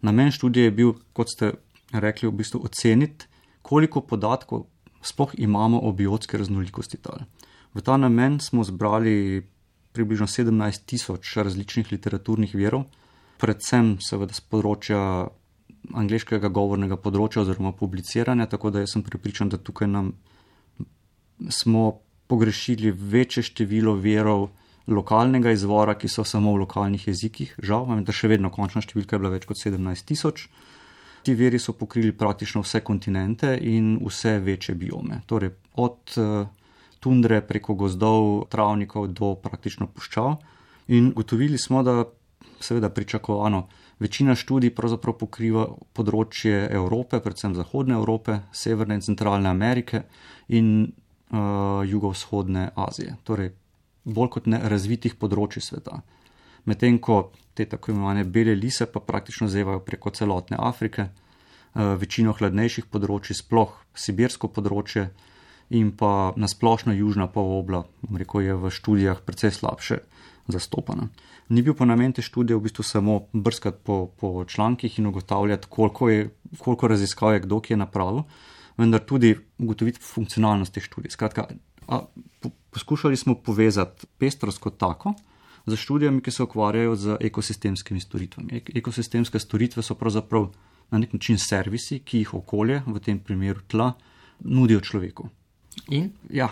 Namen 0.00 0.30
študije 0.30 0.64
je 0.64 0.70
bil, 0.70 0.92
kot 1.12 1.28
ste 1.28 1.52
rekli, 1.92 2.28
v 2.28 2.32
bistvu 2.32 2.60
oceniti, 2.64 3.26
koliko 3.62 4.00
podatkov 4.00 4.66
sploh 5.02 5.34
imamo 5.38 5.80
o 5.80 5.92
biotski 5.92 6.38
raznolikosti 6.38 6.96
tal. 6.96 7.18
V 7.74 7.80
ta 7.80 7.96
namen 7.96 8.40
smo 8.40 8.64
zbrali 8.64 9.46
približno 9.92 10.26
17 10.26 10.84
tisoč 10.86 11.36
različnih 11.36 11.92
literaturnih 11.92 12.54
verov, 12.54 12.84
predvsem 13.38 13.98
seveda 14.00 14.34
z 14.34 14.40
področja 14.40 15.28
angliškega 15.98 16.48
govornega 16.48 16.96
področja 17.00 17.42
oziroma 17.42 17.72
publiciranja, 17.76 18.48
tako 18.50 18.72
da 18.74 18.86
sem 18.86 19.04
pripričan, 19.04 19.50
da 19.52 19.58
tukaj 19.58 19.88
nam 19.90 20.12
smo 21.50 22.00
pogrešili 22.30 22.90
večje 22.90 23.42
število 23.50 23.94
verov 24.00 24.48
lokalnega 24.86 25.52
izvora, 25.52 25.94
ki 25.94 26.08
so 26.08 26.24
samo 26.24 26.54
v 26.54 26.64
lokalnih 26.64 27.06
jezikih. 27.08 27.54
Žal, 27.62 27.86
vem, 27.90 28.04
da 28.06 28.14
še 28.14 28.30
vedno 28.32 28.50
končna 28.50 28.82
številka 28.82 29.16
je 29.16 29.22
bila 29.22 29.34
več 29.34 29.46
kot 29.46 29.60
17 29.60 30.06
tisoč. 30.08 30.46
Ti 31.22 31.34
veri 31.38 31.60
so 31.62 31.74
pokrili 31.78 32.14
praktično 32.18 32.64
vse 32.64 32.80
kontinente 32.82 33.52
in 33.54 33.94
vse 34.02 34.38
večje 34.42 34.74
biome. 34.74 35.20
Torej, 35.30 35.52
od 35.78 36.16
uh, 36.18 36.48
tundre 37.02 37.38
preko 37.46 37.76
gozdov, 37.78 38.48
travnikov 38.50 39.12
do 39.14 39.34
praktično 39.42 39.86
puščav. 39.86 40.34
In 40.94 41.12
gotovili 41.14 41.58
smo, 41.58 41.84
da 41.86 42.02
seveda 42.62 42.90
pričakovano, 42.90 43.66
večina 44.02 44.34
študij 44.34 44.72
pravzaprav 44.74 45.14
pokriva 45.20 45.66
področje 45.94 46.66
Evrope, 46.74 47.20
predvsem 47.22 47.54
Zahodne 47.54 47.94
Evrope, 48.00 48.40
Severne 48.52 48.98
in 48.98 49.04
Centralne 49.04 49.50
Amerike 49.50 50.02
in 50.50 50.68
uh, 50.88 51.82
jugovzhodne 51.86 52.70
Azije. 52.74 53.16
Torej, 53.24 53.52
bolj 54.04 54.32
kot 54.36 54.50
ne 54.50 54.58
razvitih 54.72 55.14
področji 55.20 55.62
sveta. 55.62 56.00
Medtem 56.66 56.98
ko 57.02 57.32
te 57.54 57.66
tako 57.66 57.92
imenovane 57.92 58.24
bele 58.24 58.54
lise 58.58 58.86
pa 58.90 59.02
praktično 59.02 59.48
zevajo 59.50 59.82
preko 59.86 60.10
celotne 60.10 60.58
Afrike, 60.58 61.08
uh, 61.08 61.94
večino 62.00 62.34
hladnejših 62.34 62.90
področji, 62.90 63.38
sploh 63.38 63.76
sibirsko 63.94 64.50
področje 64.50 65.10
in 65.72 65.94
pa 65.96 66.32
nasplošno 66.36 66.92
južna 66.92 67.30
polobla, 67.32 67.86
rekel 68.18 68.44
je 68.44 68.58
v 68.58 68.72
študijah 68.74 69.22
precej 69.24 69.54
slabše 69.54 70.02
zastopana. 70.48 71.08
Ni 71.48 71.62
bil 71.62 71.74
pa 71.74 71.84
namen 71.84 72.12
te 72.12 72.22
študije 72.22 72.56
v 72.56 72.66
bistvu 72.66 72.84
samo 72.84 73.18
brskati 73.32 73.78
po, 73.84 74.06
po 74.20 74.44
člankih 74.44 74.98
in 74.98 75.06
ugotavljati, 75.06 75.66
koliko, 75.70 76.08
je, 76.08 76.30
koliko 76.58 76.88
raziskav 76.88 77.34
je 77.34 77.40
kdo, 77.40 77.60
ki 77.60 77.72
je 77.72 77.76
napravil, 77.76 78.22
vendar 78.78 79.00
tudi 79.04 79.36
ugotoviti 79.58 80.00
funkcionalnost 80.00 80.74
teh 80.74 80.84
študij. 80.84 81.12
Skratka, 81.12 81.46
a, 81.88 82.00
po, 82.40 82.50
poskušali 82.70 83.16
smo 83.16 83.34
povezati 83.34 84.06
pestrost 84.18 84.58
kot 84.58 84.78
tako 84.78 85.14
z 85.66 85.76
študijami, 85.76 86.22
ki 86.22 86.30
se 86.30 86.42
ukvarjajo 86.42 86.96
z 86.96 87.16
ekosistemskimi 87.20 88.00
storitvami. 88.00 88.58
Ek, 88.58 88.72
ekosistemske 88.74 89.38
storitve 89.38 89.82
so 89.82 89.94
pravzaprav 89.94 90.50
na 90.90 90.98
nek 90.98 91.12
način 91.12 91.38
servisi, 91.38 92.00
ki 92.04 92.24
jih 92.24 92.34
okolje, 92.34 92.82
v 92.86 93.00
tem 93.00 93.20
primeru 93.20 93.62
tla, 93.68 93.92
nudijo 94.40 94.80
človeku. 94.80 95.28
In? 95.94 96.10
Ja, 96.30 96.50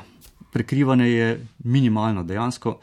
prekrivanje 0.52 1.08
je 1.08 1.46
minimalno 1.64 2.24
dejansko. 2.24 2.78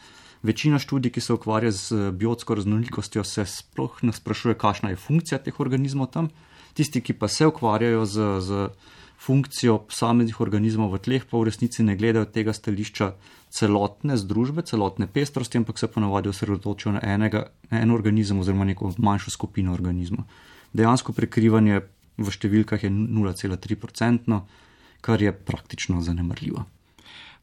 Večina 0.48 0.80
študij, 0.80 1.12
ki 1.12 1.22
se 1.22 1.34
ukvarja 1.36 1.74
z 1.76 2.12
biotsko 2.16 2.56
raznolikostjo, 2.56 3.24
se 3.28 3.44
sploh 3.46 3.98
ne 4.08 4.14
sprašuje, 4.16 4.56
kakšna 4.56 4.94
je 4.94 5.00
funkcija 5.02 5.42
teh 5.44 5.60
organizmov 5.60 6.08
tam. 6.14 6.30
Tisti, 6.78 7.02
ki 7.04 7.18
pa 7.20 7.28
se 7.28 7.50
ukvarjajo 7.50 8.06
z, 8.06 8.28
z 8.46 8.70
funkcijo 9.20 9.80
posameznih 9.90 10.40
organizmov 10.40 10.94
v 10.94 11.02
tleh, 11.04 11.26
pa 11.28 11.42
v 11.42 11.50
resnici 11.50 11.84
ne 11.84 11.98
gledajo 12.00 12.30
tega 12.32 12.54
stališča 12.56 13.10
celotne 13.52 14.16
združbe, 14.16 14.64
celotne 14.64 15.10
pestrosti, 15.12 15.60
ampak 15.60 15.82
se 15.82 15.92
ponavadi 15.92 16.32
osredotočajo 16.32 16.96
na 16.96 17.04
enega, 17.04 17.50
en 17.68 17.92
organizem 17.92 18.40
oziroma 18.40 18.70
neko 18.72 18.94
manjšo 18.98 19.36
skupino 19.36 19.76
organizmov. 19.76 20.24
Dejansko 20.72 21.12
prekrivanje 21.18 21.84
v 22.16 22.32
številkah 22.32 22.88
je 22.88 22.94
0,3%, 22.94 24.42
kar 25.02 25.22
je 25.22 25.36
praktično 25.36 26.00
zanemrljivo. 26.06 26.64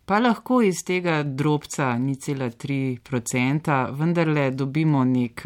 Pa 0.04 0.18
lahko 0.20 0.58
iz 0.62 0.82
tega 0.84 1.22
drobca 1.22 1.86
ni 1.98 2.18
cela 2.20 2.50
tri 2.50 2.98
procenta, 3.02 3.88
vendarle 3.88 4.50
dobimo 4.50 5.00
nek 5.04 5.40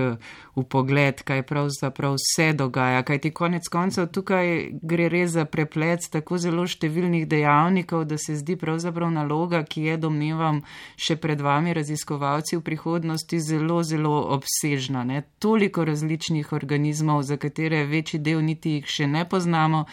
upogled, 0.58 1.20
kaj 1.22 1.42
pravzaprav 1.46 2.16
se 2.18 2.48
dogaja, 2.58 3.04
kaj 3.06 3.20
ti 3.22 3.30
konec 3.30 3.68
koncev 3.70 4.08
tukaj 4.10 4.48
gre 4.82 5.06
res 5.08 5.36
za 5.36 5.44
preplet 5.46 6.08
tako 6.10 6.40
zelo 6.42 6.64
številnih 6.66 7.28
dejavnikov, 7.30 8.02
da 8.10 8.18
se 8.18 8.34
zdi 8.40 8.56
pravzaprav 8.58 9.12
naloga, 9.14 9.60
ki 9.62 9.84
je 9.92 9.94
domnevam 10.02 10.58
še 10.98 11.14
pred 11.22 11.38
vami 11.38 11.76
raziskovalci 11.78 12.58
v 12.58 12.64
prihodnosti 12.66 13.38
zelo, 13.38 13.84
zelo 13.86 14.16
obsežna. 14.34 15.04
Ne? 15.06 15.22
Toliko 15.38 15.86
različnih 15.86 16.50
organizmov, 16.52 17.22
za 17.30 17.38
katere 17.38 17.84
večji 17.86 18.18
del 18.18 18.42
niti 18.42 18.80
jih 18.80 18.90
še 18.90 19.06
ne 19.06 19.22
poznamo 19.22 19.84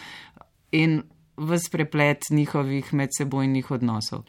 in 0.74 1.04
vse 1.38 1.70
preplet 1.70 2.32
njihovih 2.34 2.90
medsebojnih 2.90 3.70
odnosov. 3.70 4.26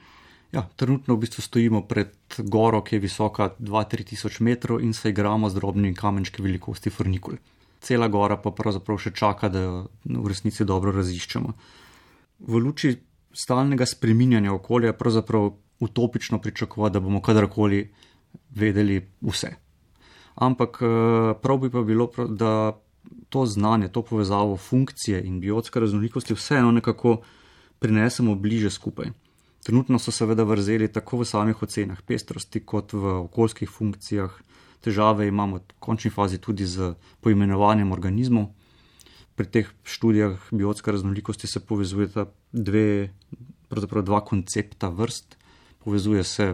Ja, 0.51 0.63
trenutno 0.75 1.15
v 1.15 1.25
bistvu 1.25 1.43
stojimo 1.43 1.81
pred 1.87 2.15
goro, 2.39 2.79
ki 2.81 2.95
je 2.95 3.03
visoka 3.03 3.49
2-3 3.59 4.07
tisoč 4.13 4.39
metrov 4.39 4.79
in 4.81 4.93
se 4.93 5.09
igramo 5.09 5.49
z 5.49 5.59
drobnimi 5.59 5.95
kamenčki 5.95 6.41
velikosti 6.41 6.89
frnikul. 6.89 7.35
Cela 7.81 8.07
gora 8.07 8.37
pa 8.39 8.51
pravzaprav 8.51 8.97
še 8.97 9.11
čaka, 9.11 9.49
da 9.51 9.59
jo 9.59 9.75
v 10.07 10.27
resnici 10.27 10.65
dobro 10.65 10.95
raziščemo. 10.95 11.53
V 12.47 12.63
luči 12.63 12.95
stalnega 13.35 13.85
spreminjanja 13.85 14.53
okolja 14.53 14.93
je 14.93 14.97
pravzaprav 14.97 15.51
utopično 15.83 16.39
pričakovati, 16.41 16.93
da 16.93 17.03
bomo 17.03 17.21
kadarkoli 17.21 17.83
vedeli 18.55 19.01
vse. 19.21 19.51
Ampak 20.35 20.79
eh, 20.81 21.33
prav 21.41 21.59
bi 21.59 21.69
pa 21.69 21.83
bilo, 21.83 22.09
da 22.29 22.77
to 23.29 23.45
znanje, 23.45 23.87
to 23.87 24.01
povezavo 24.01 24.57
funkcije 24.57 25.21
in 25.23 25.39
biotske 25.39 25.79
raznolikosti 25.79 26.33
vseeno 26.33 26.71
nekako 26.71 27.21
prinesemo 27.79 28.35
bliže 28.35 28.69
skupaj. 28.69 29.11
Trenutno 29.67 29.99
so 29.99 30.13
seveda 30.15 30.45
vrzeli 30.47 30.87
tako 30.87 31.17
v 31.19 31.25
samih 31.27 31.59
ocenah 31.59 31.99
pestrosti, 32.07 32.61
kot 32.63 32.93
v 32.95 33.17
okoljskih 33.25 33.67
funkcijah. 33.67 34.31
Težave 34.79 35.25
imamo 35.27 35.59
v 35.59 35.75
končni 35.83 36.07
fazi 36.07 36.39
tudi 36.39 36.63
z 36.63 36.93
poimenovanjem 37.19 37.91
organizmov. 37.91 38.53
Pri 39.35 39.49
teh 39.51 39.67
študijah 39.83 40.39
biotske 40.55 40.93
raznolikosti 40.95 41.51
se 41.51 41.59
povezujeta 41.59 42.29
dve, 42.53 43.11
pravzaprav 43.67 44.07
dva 44.07 44.21
koncepta 44.23 44.87
vrst. 44.87 45.35
Povezuje 45.83 46.23
se 46.23 46.47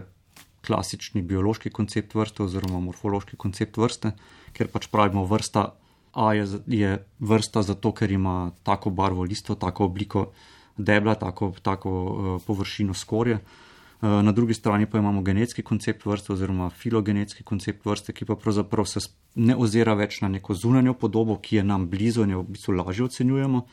klasični 0.66 1.22
biološki 1.22 1.70
koncept 1.70 2.18
vrste 2.18 2.42
oziroma 2.42 2.82
morfološki 2.82 3.38
koncept 3.38 3.78
vrste, 3.78 4.16
ker 4.58 4.74
pač 4.74 4.90
pravimo 4.90 5.22
vrsta 5.22 5.70
A 6.14 6.34
je, 6.34 6.46
je 6.66 6.90
vrsta 7.18 7.62
zato, 7.62 7.90
ker 7.90 8.12
ima 8.12 8.52
tako 8.62 8.90
barvo 8.94 9.24
listov, 9.26 9.58
tako 9.58 9.88
obliko 9.90 10.28
debla, 10.76 11.14
tako, 11.14 11.52
tako 11.62 11.90
uh, 11.90 12.42
površino 12.46 12.94
skorje. 12.94 13.34
Uh, 13.34 14.08
na 14.22 14.32
drugi 14.32 14.54
strani 14.54 14.86
pa 14.86 14.98
imamo 14.98 15.22
genetski 15.22 15.62
koncept 15.62 16.06
vrste 16.06 16.32
oziroma 16.32 16.70
filogenetski 16.70 17.42
koncept 17.42 17.86
vrste, 17.86 18.12
ki 18.12 18.24
pa 18.24 18.36
pravzaprav 18.36 18.86
se 18.86 19.00
ne 19.34 19.56
ozira 19.56 19.94
več 19.94 20.20
na 20.20 20.28
neko 20.28 20.54
zunanjo 20.54 20.94
podobo, 20.94 21.38
ki 21.38 21.56
je 21.56 21.64
nam 21.64 21.88
blizu 21.88 22.24
in 22.24 22.30
jo 22.30 22.42
v 22.42 22.56
bistvu 22.56 22.74
lažje 22.74 23.04
ocenjujemo, 23.04 23.64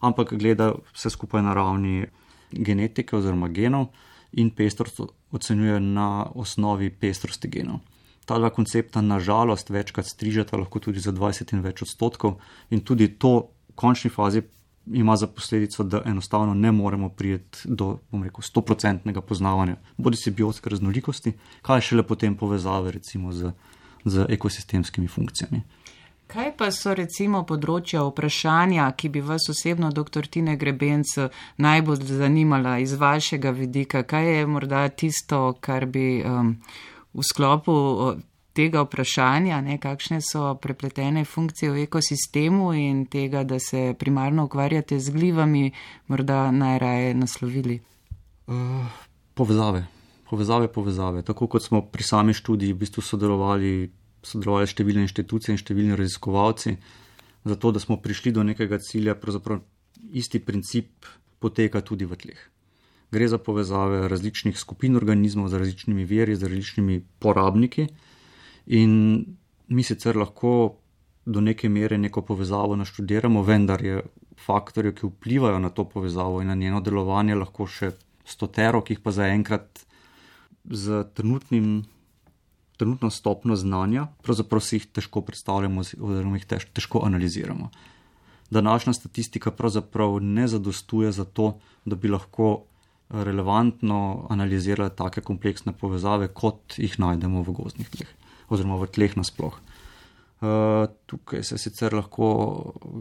ampak 0.00 0.34
gleda 0.34 0.72
vse 0.94 1.10
skupaj 1.10 1.42
na 1.42 1.54
ravni 1.54 2.06
genetike 2.52 3.16
oziroma 3.16 3.48
genov 3.48 3.88
in 4.32 4.50
pestrost 4.50 5.00
ocenjuje 5.32 5.80
na 5.80 6.26
osnovi 6.34 6.90
pestrosti 6.90 7.48
genov. 7.48 7.80
Ta 8.24 8.38
dva 8.38 8.50
koncepta 8.50 9.00
nažalost 9.00 9.70
večkrat 9.70 10.06
strižata, 10.06 10.56
lahko 10.56 10.78
tudi 10.78 11.00
za 11.00 11.12
20 11.12 11.54
in 11.54 11.64
več 11.64 11.82
odstotkov, 11.82 12.38
in 12.70 12.84
tudi 12.86 13.08
to 13.18 13.50
v 13.70 13.74
končni 13.74 14.10
fazi 14.10 14.42
ima 14.92 15.16
za 15.16 15.26
posledico, 15.26 15.84
da 15.84 16.02
enostavno 16.04 16.54
ne 16.54 16.72
moremo 16.72 17.08
prijeti 17.08 17.58
do 17.64 17.98
rekel, 18.12 18.42
100-odstotnega 18.42 19.20
poznavanja, 19.20 19.76
bodi 19.96 20.16
si 20.16 20.30
biotske 20.30 20.70
raznolikosti, 20.70 21.32
kaj 21.62 21.80
šele 21.80 22.02
potem 22.02 22.36
povezave 22.36 22.90
recimo 22.90 23.32
z, 23.32 23.52
z 24.04 24.26
ekosistemskimi 24.28 25.08
funkcijami. 25.08 25.62
Kaj 26.30 26.52
pa 26.56 26.68
so 26.70 26.92
recimo 26.94 27.42
področja 27.42 28.04
vprašanja, 28.06 28.84
ki 28.94 29.08
bi 29.10 29.20
vas 29.20 29.48
osebno, 29.50 29.88
dr. 29.90 30.28
Tine 30.30 30.54
Grebenc, 30.56 31.16
najbolj 31.58 32.04
zanimala 32.06 32.76
iz 32.78 32.94
vašega 32.94 33.50
vidika? 33.50 34.04
Kaj 34.06 34.30
je 34.36 34.44
morda 34.46 34.84
tisto, 34.94 35.56
kar 35.60 35.88
bi 35.90 36.22
um, 36.22 36.52
v 37.10 37.26
sklopu 37.26 37.74
tega 38.52 38.82
vprašanja, 38.82 39.60
ne, 39.64 39.78
kakšne 39.78 40.20
so 40.24 40.54
prepletene 40.62 41.24
funkcije 41.24 41.70
v 41.70 41.84
ekosistemu 41.86 42.72
in 42.74 43.04
tega, 43.06 43.44
da 43.44 43.58
se 43.58 43.94
primarno 43.98 44.44
ukvarjate 44.50 44.98
z 44.98 45.14
glivami, 45.14 45.70
morda 46.06 46.50
najraje 46.50 47.14
naslovili? 47.14 47.80
Uh, 48.46 48.86
povezave. 49.34 49.86
Povezave, 50.30 50.68
povezave. 50.68 51.22
Tako 51.22 51.46
kot 51.46 51.62
smo 51.62 51.82
pri 51.82 52.02
sami 52.06 52.34
študiji 52.34 52.72
v 52.72 52.82
bistvu 52.84 53.02
sodelovali, 53.02 53.90
sodelovali 54.22 54.70
številne 54.70 55.06
inštitucije 55.06 55.54
in 55.54 55.62
številni 55.62 55.98
raziskovalci, 55.98 56.76
zato 57.50 57.72
da 57.74 57.82
smo 57.82 57.98
prišli 58.02 58.34
do 58.36 58.44
nekega 58.46 58.78
cilja, 58.78 59.16
pravzaprav 59.18 59.62
isti 60.12 60.38
princip 60.42 61.06
poteka 61.40 61.82
tudi 61.82 62.06
v 62.06 62.18
tleh. 62.18 62.40
Gre 63.10 63.26
za 63.26 63.40
povezave 63.42 64.06
različnih 64.06 64.54
skupin 64.54 64.94
organizmov 64.94 65.50
z 65.50 65.58
različnimi 65.58 66.06
veri, 66.06 66.36
z 66.38 66.46
različnimi 66.46 67.00
porabniki. 67.18 67.88
In 68.70 69.24
mi 69.66 69.82
sicer 69.82 70.16
lahko 70.16 70.76
do 71.26 71.40
neke 71.40 71.68
mere 71.68 71.98
neko 71.98 72.22
povezavo 72.22 72.76
naštudiramo, 72.76 73.42
vendar 73.42 73.82
je 73.84 74.02
faktorje, 74.38 74.94
ki 74.94 75.10
vplivajo 75.10 75.58
na 75.58 75.70
to 75.70 75.84
povezavo 75.84 76.40
in 76.42 76.48
na 76.48 76.54
njeno 76.54 76.80
delovanje, 76.80 77.34
lahko 77.34 77.66
še 77.66 77.92
stotero, 78.24 78.82
ki 78.82 78.96
jih 78.96 79.02
pa 79.02 79.12
zaenkrat 79.14 79.82
z 80.70 81.02
trenutnim, 81.14 81.82
trenutno 82.78 83.10
stopno 83.10 83.56
znanja, 83.58 84.06
pravzaprav 84.24 84.62
si 84.64 84.78
jih 84.78 84.86
težko 85.00 85.24
predstavljamo 85.26 85.82
oziroma 85.82 86.38
jih 86.38 86.46
tež, 86.48 86.68
težko 86.72 87.02
analiziramo. 87.06 87.70
Današnja 88.50 88.94
statistika 88.96 89.50
pravzaprav 89.50 90.18
ne 90.22 90.46
zadostuje 90.48 91.12
za 91.12 91.24
to, 91.24 91.56
da 91.84 91.96
bi 91.96 92.10
lahko 92.10 92.64
relevantno 93.10 94.26
analizirala 94.30 94.94
take 94.94 95.20
kompleksne 95.26 95.74
povezave, 95.74 96.30
kot 96.30 96.78
jih 96.78 96.96
najdemo 97.02 97.42
v 97.42 97.58
gozdnih 97.58 97.90
tleh 97.90 98.16
oziroma 98.50 98.78
v 98.80 98.90
tleh 98.90 99.16
nasploh. 99.16 99.58
Uh, 100.40 100.88
tukaj 101.04 101.44
se 101.44 101.58
sicer 101.60 101.92
lahko 101.92 102.26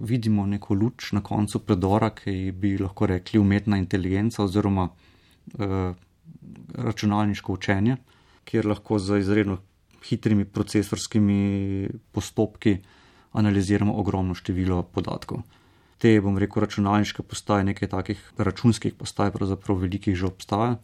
vidimo 0.03 0.43
neko 0.45 0.75
luč 0.75 1.13
na 1.15 1.21
koncu 1.23 1.61
predora, 1.63 2.09
ki 2.11 2.51
bi 2.51 2.75
lahko 2.77 3.07
rekli 3.07 3.39
umetna 3.39 3.79
inteligenca 3.79 4.43
oziroma 4.43 4.89
uh, 4.89 5.95
računalniško 6.75 7.53
učenje, 7.53 7.95
kjer 8.43 8.67
lahko 8.67 8.99
z 8.99 9.21
izredno 9.23 9.61
hitrimi 10.03 10.45
procesorskimi 10.45 11.87
postopki 12.11 12.77
analiziramo 13.31 13.95
ogromno 13.99 14.35
število 14.35 14.83
podatkov. 14.83 15.43
Te, 15.99 16.15
bom 16.23 16.37
rekel, 16.39 16.63
računalniške 16.63 17.23
postaje, 17.23 17.63
nekaj 17.67 17.91
takih 17.91 18.21
računskih 18.37 18.93
postaj, 18.99 19.31
pravzaprav 19.31 19.79
velikih 19.79 20.15
že 20.15 20.27
obstaja 20.27 20.77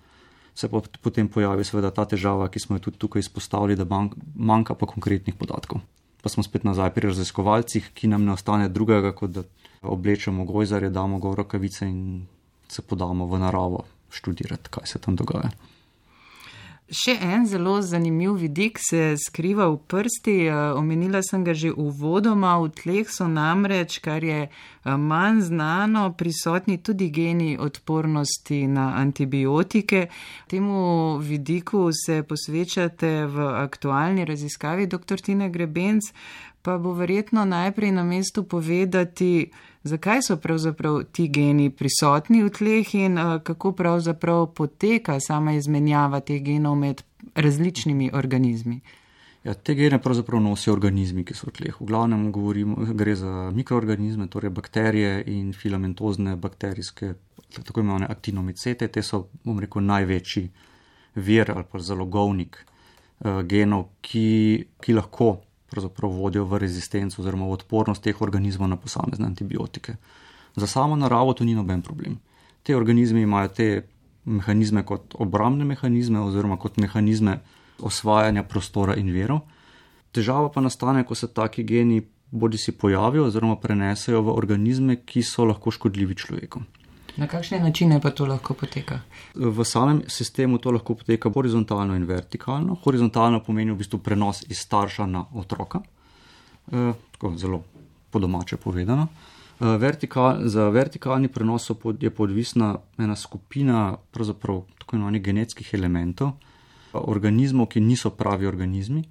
se 0.56 0.70
pa 0.72 0.82
potem 1.02 1.28
pojavi 1.28 1.64
seveda 1.68 1.92
ta 1.92 2.06
težava, 2.08 2.48
ki 2.50 2.60
smo 2.64 2.78
jo 2.78 2.88
tudi 2.88 2.98
tukaj 2.98 3.20
izpostavili, 3.20 3.76
da 3.76 3.86
manjka 4.36 4.76
pa 4.80 4.88
konkretnih 4.88 5.36
podatkov. 5.36 5.84
Pa 6.24 6.32
smo 6.32 6.44
spet 6.44 6.64
nazaj 6.64 6.94
pri 6.96 7.12
raziskovalcih, 7.12 7.92
ki 7.94 8.08
nam 8.08 8.24
ne 8.26 8.34
ostane 8.34 8.70
drugega, 8.70 9.12
kot 9.12 9.36
da 9.36 9.44
oblečemo 9.84 10.46
gojzarje, 10.48 10.90
damo 10.90 11.20
go 11.20 11.36
rokavice 11.36 11.86
in 11.86 12.26
se 12.68 12.82
podamo 12.82 13.28
v 13.30 13.40
naravo 13.40 13.84
študirati, 14.10 14.72
kaj 14.72 14.88
se 14.88 15.00
tam 15.00 15.16
dogaja. 15.16 15.52
Še 16.86 17.16
en 17.18 17.48
zelo 17.50 17.80
zanimiv 17.82 18.36
vidik 18.38 18.78
se 18.78 19.16
skriva 19.18 19.66
v 19.72 19.80
prsti. 19.90 20.36
Eh, 20.46 20.54
omenila 20.78 21.24
sem 21.26 21.42
ga 21.42 21.56
že 21.58 21.72
uvodoma. 21.74 22.60
V 22.62 22.70
tleh 22.78 23.10
so 23.10 23.26
namreč, 23.26 23.98
kar 24.06 24.22
je 24.22 24.46
eh, 24.46 24.52
manj 24.86 25.50
znano, 25.50 26.14
prisotni 26.14 26.78
tudi 26.78 27.10
geni 27.10 27.58
odpornosti 27.58 28.68
na 28.70 28.94
antibiotike. 29.02 30.14
Temu 30.46 31.18
vidiku 31.18 31.90
se 31.90 32.22
posvečate 32.22 33.26
v 33.26 33.50
aktualni 33.66 34.22
raziskavi, 34.22 34.86
dr. 34.86 35.18
Tina 35.26 35.50
Grebenc, 35.50 36.14
pa 36.66 36.78
bo 36.78 36.94
verjetno 36.98 37.46
najprej 37.46 37.92
na 37.92 38.04
mestu 38.04 38.44
povedati, 38.44 39.52
zakaj 39.84 40.22
so 40.22 40.38
pravzaprav 40.38 41.04
ti 41.12 41.28
geni 41.30 41.70
prisotni 41.70 42.42
v 42.44 42.50
tleh 42.50 42.96
in 42.96 43.20
uh, 43.22 43.38
kako 43.44 43.72
pravzaprav 43.72 44.48
poteka 44.58 45.20
sama 45.20 45.54
izmenjava 45.54 46.20
teh 46.26 46.42
genov 46.42 46.76
med 46.76 47.04
različnimi 47.36 48.10
organizmi. 48.14 48.82
Ja, 49.44 49.54
te 49.54 49.76
gene 49.78 50.02
pravzaprav 50.02 50.42
nosijo 50.42 50.74
organizmi, 50.74 51.22
ki 51.22 51.38
so 51.38 51.52
v 51.52 51.54
tleh. 51.60 51.78
V 51.78 51.86
glavnem 51.86 52.32
govorimo, 52.34 52.82
gre 52.98 53.14
za 53.16 53.52
mikroorganizme, 53.54 54.26
torej 54.28 54.50
bakterije 54.50 55.24
in 55.30 55.54
filamentozne 55.54 56.34
bakterijske, 56.36 57.14
tako 57.62 57.86
imenovane 57.86 58.10
aktinomicete. 58.10 58.88
Te 58.88 59.06
so, 59.06 59.28
bom 59.46 59.62
rekel, 59.62 59.86
največji 59.86 60.48
vir 61.16 61.54
ali 61.54 61.70
pa 61.70 61.80
zalogovnik 61.80 62.58
uh, 62.58 63.44
genov, 63.46 63.92
ki, 64.02 64.66
ki 64.82 64.98
lahko 64.98 65.36
vodijo 66.02 66.46
v 66.46 66.60
rezistenco 66.60 67.22
oziroma 67.22 67.46
v 67.46 67.58
odpornost 67.58 68.04
teh 68.04 68.22
organizmov 68.22 68.70
na 68.70 68.78
posamezne 68.78 69.26
antibiotike. 69.26 69.96
Za 70.56 70.68
samo 70.68 70.96
naravo 70.96 71.34
to 71.34 71.44
ni 71.44 71.56
noben 71.56 71.82
problem. 71.82 72.20
Te 72.64 72.76
organizme 72.76 73.22
imajo 73.22 73.48
te 73.48 73.88
mehanizme 74.26 74.86
kot 74.86 75.16
obrambne 75.20 75.66
mehanizme 75.66 76.20
oziroma 76.20 76.58
kot 76.58 76.78
mehanizme 76.78 77.40
osvajanja 77.80 78.44
prostora 78.44 78.96
in 78.96 79.12
verov. 79.14 79.42
Težava 80.12 80.50
pa 80.50 80.62
nastane, 80.62 81.04
ko 81.04 81.16
se 81.16 81.28
taki 81.28 81.64
geni 81.64 82.02
bodi 82.32 82.58
si 82.58 82.72
pojavijo 82.72 83.26
oziroma 83.26 83.56
prenesejo 83.56 84.22
v 84.22 84.34
organizme, 84.34 84.96
ki 84.96 85.24
so 85.24 85.46
lahko 85.46 85.72
škodljivi 85.72 86.16
človeku. 86.16 86.62
Na 87.18 87.28
kakšne 87.28 87.60
načine 87.64 88.02
pa 88.04 88.12
to 88.12 88.26
lahko 88.26 88.54
poteka? 88.54 89.00
V 89.36 89.64
samem 89.64 90.02
sistemu 90.08 90.58
to 90.58 90.72
lahko 90.72 90.96
poteka 91.00 91.30
horizontalno 91.32 91.96
in 91.96 92.04
vertikalno. 92.04 92.76
Horizontalno 92.84 93.40
pomeni 93.40 93.72
v 93.72 93.80
bistvu 93.80 94.00
prenos 94.04 94.44
iz 94.50 94.60
starša 94.60 95.06
na 95.06 95.24
otroka, 95.34 95.80
e, 96.72 96.92
tako 97.16 97.38
zelo 97.38 97.64
po 98.12 98.20
domače 98.20 98.58
povedano. 98.58 99.08
E, 99.08 99.78
vertikal, 99.78 100.44
za 100.48 100.68
vertikalni 100.70 101.28
prenos 101.28 101.72
je 102.00 102.10
podvisna 102.10 102.76
ena 102.98 103.16
skupina 103.16 103.98
tako 104.12 104.96
imenovanih 104.96 105.24
genetskih 105.24 105.74
elementov, 105.74 106.36
organizmov, 106.94 107.68
ki 107.68 107.80
niso 107.80 108.10
pravi 108.10 108.48
organizmi, 108.48 109.04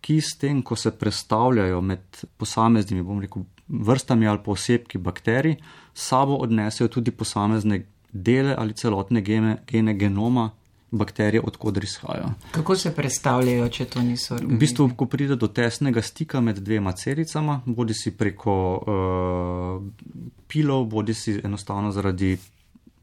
ki 0.00 0.20
s 0.20 0.36
tem, 0.38 0.62
ko 0.62 0.76
se 0.76 0.90
predstavljajo 0.90 1.80
med 1.80 2.24
posameznimi, 2.36 3.02
bom 3.02 3.20
rekel, 3.22 3.44
vrstami 3.72 4.28
ali 4.28 4.38
posebki 4.44 4.98
bakterij, 4.98 5.56
sabo 5.94 6.36
odnesejo 6.36 6.88
tudi 6.88 7.10
posamezne 7.10 7.82
dele 8.12 8.54
ali 8.58 8.72
celotne 8.72 9.22
gene, 9.22 9.56
gene 9.66 9.94
genoma 9.94 10.50
bakterije, 10.92 11.40
odkudar 11.40 11.84
izhajajo. 11.84 12.30
Kako 12.50 12.76
se 12.76 12.94
predstavljajo, 12.94 13.68
če 13.68 13.84
to 13.84 14.02
niso 14.02 14.34
organizmi? 14.34 14.56
V 14.56 14.60
bistvu, 14.60 14.88
ko 14.96 15.06
pride 15.08 15.36
do 15.40 15.48
tesnega 15.48 16.02
stika 16.02 16.40
med 16.40 16.60
dvema 16.60 16.92
celicama, 16.92 17.60
bodi 17.66 17.96
si 17.96 18.12
preko 18.16 18.56
uh, 18.76 20.10
pilov, 20.48 20.84
bodi 20.92 21.14
si 21.14 21.38
enostavno 21.44 21.92
zaradi 21.92 22.36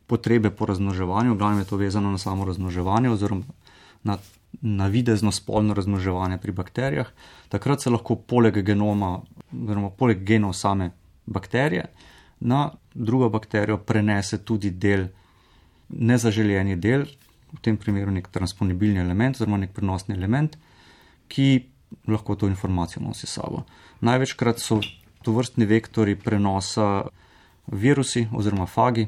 potrebe 0.08 0.50
po 0.50 0.66
razmnoževanju, 0.66 1.36
glavno 1.36 1.60
je 1.60 1.66
to 1.66 1.78
vezano 1.78 2.12
na 2.12 2.18
samo 2.18 2.46
razmnoževanje 2.46 3.10
oziroma 3.10 3.44
na 4.04 4.18
navidezno 4.62 5.32
spolno 5.32 5.74
razmnoževanje 5.74 6.38
pri 6.38 6.52
bakterijah. 6.52 7.08
Takrat 7.50 7.82
se 7.82 7.90
lahko 7.90 8.16
poleg 8.16 8.62
genoma, 8.66 9.20
oziroma 9.54 9.90
poleg 9.90 10.24
genov 10.24 10.54
same 10.54 10.92
bakterije, 11.26 11.86
na 12.40 12.72
drugo 12.94 13.30
bakterijo 13.30 13.78
prenese 13.78 14.44
tudi 14.44 14.72
del, 14.72 15.08
nezaželjeni 15.90 16.76
del, 16.76 17.06
v 17.54 17.62
tem 17.62 17.78
primeru 17.78 18.12
nek 18.14 18.30
transponibilni 18.32 19.02
element, 19.02 19.38
oziroma 19.38 19.58
nek 19.58 19.74
prenosni 19.74 20.16
element, 20.16 20.58
ki 21.28 21.70
lahko 22.08 22.36
to 22.36 22.48
informacijo 22.48 23.04
nosi 23.04 23.28
s 23.28 23.38
sabo. 23.40 23.64
Največkrat 24.02 24.60
so 24.62 24.80
to 25.24 25.34
vrstni 25.34 25.66
vektori 25.66 26.16
prenosa 26.16 27.08
virusi 27.68 28.28
oziroma 28.34 28.66
fagi, 28.66 29.08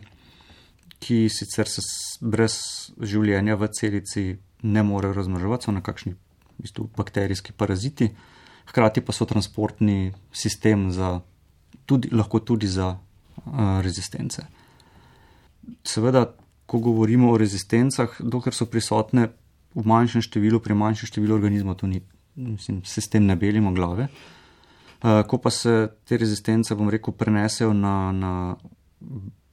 ki 1.01 1.29
sicer 1.33 1.69
se 1.69 1.81
brez 2.21 2.55
življenja 3.01 3.55
v 3.57 3.69
celici 3.73 4.25
ne 4.61 4.83
morejo 4.83 5.13
razmnoževati, 5.13 5.65
so 5.65 5.71
nekakšni 5.71 6.13
v 6.13 6.61
bistvu, 6.61 6.89
bakterijski 6.97 7.53
paraziti, 7.57 8.11
hkrati 8.69 9.01
pa 9.01 9.13
so 9.13 9.25
transportni 9.25 10.13
sistem 10.33 10.91
za, 10.91 11.19
tudi, 11.85 12.11
lahko 12.11 12.39
tudi 12.39 12.67
za 12.67 12.93
uh, 12.95 13.79
rezistence. 13.81 14.45
Seveda, 15.83 16.25
ko 16.65 16.79
govorimo 16.79 17.31
o 17.31 17.37
rezistencah, 17.37 18.19
dokler 18.19 18.55
so 18.55 18.65
prisotne 18.65 19.31
v 19.75 19.87
manjšem 19.87 20.23
številu, 20.23 20.61
pri 20.63 20.77
manjšem 20.77 21.09
številu 21.11 21.35
organizmov, 21.35 21.79
to 21.81 21.89
ni, 21.89 22.03
mislim, 22.35 22.83
se 22.85 23.01
s 23.01 23.09
tem 23.11 23.25
ne 23.25 23.35
belimo 23.35 23.73
glave. 23.75 24.07
Uh, 25.01 25.23
ko 25.25 25.41
pa 25.41 25.49
se 25.49 25.89
te 26.05 26.17
rezistence, 26.17 26.75
bom 26.77 26.89
rekel, 26.93 27.15
prenesejo 27.17 27.73
na, 27.73 28.11
na 28.13 28.31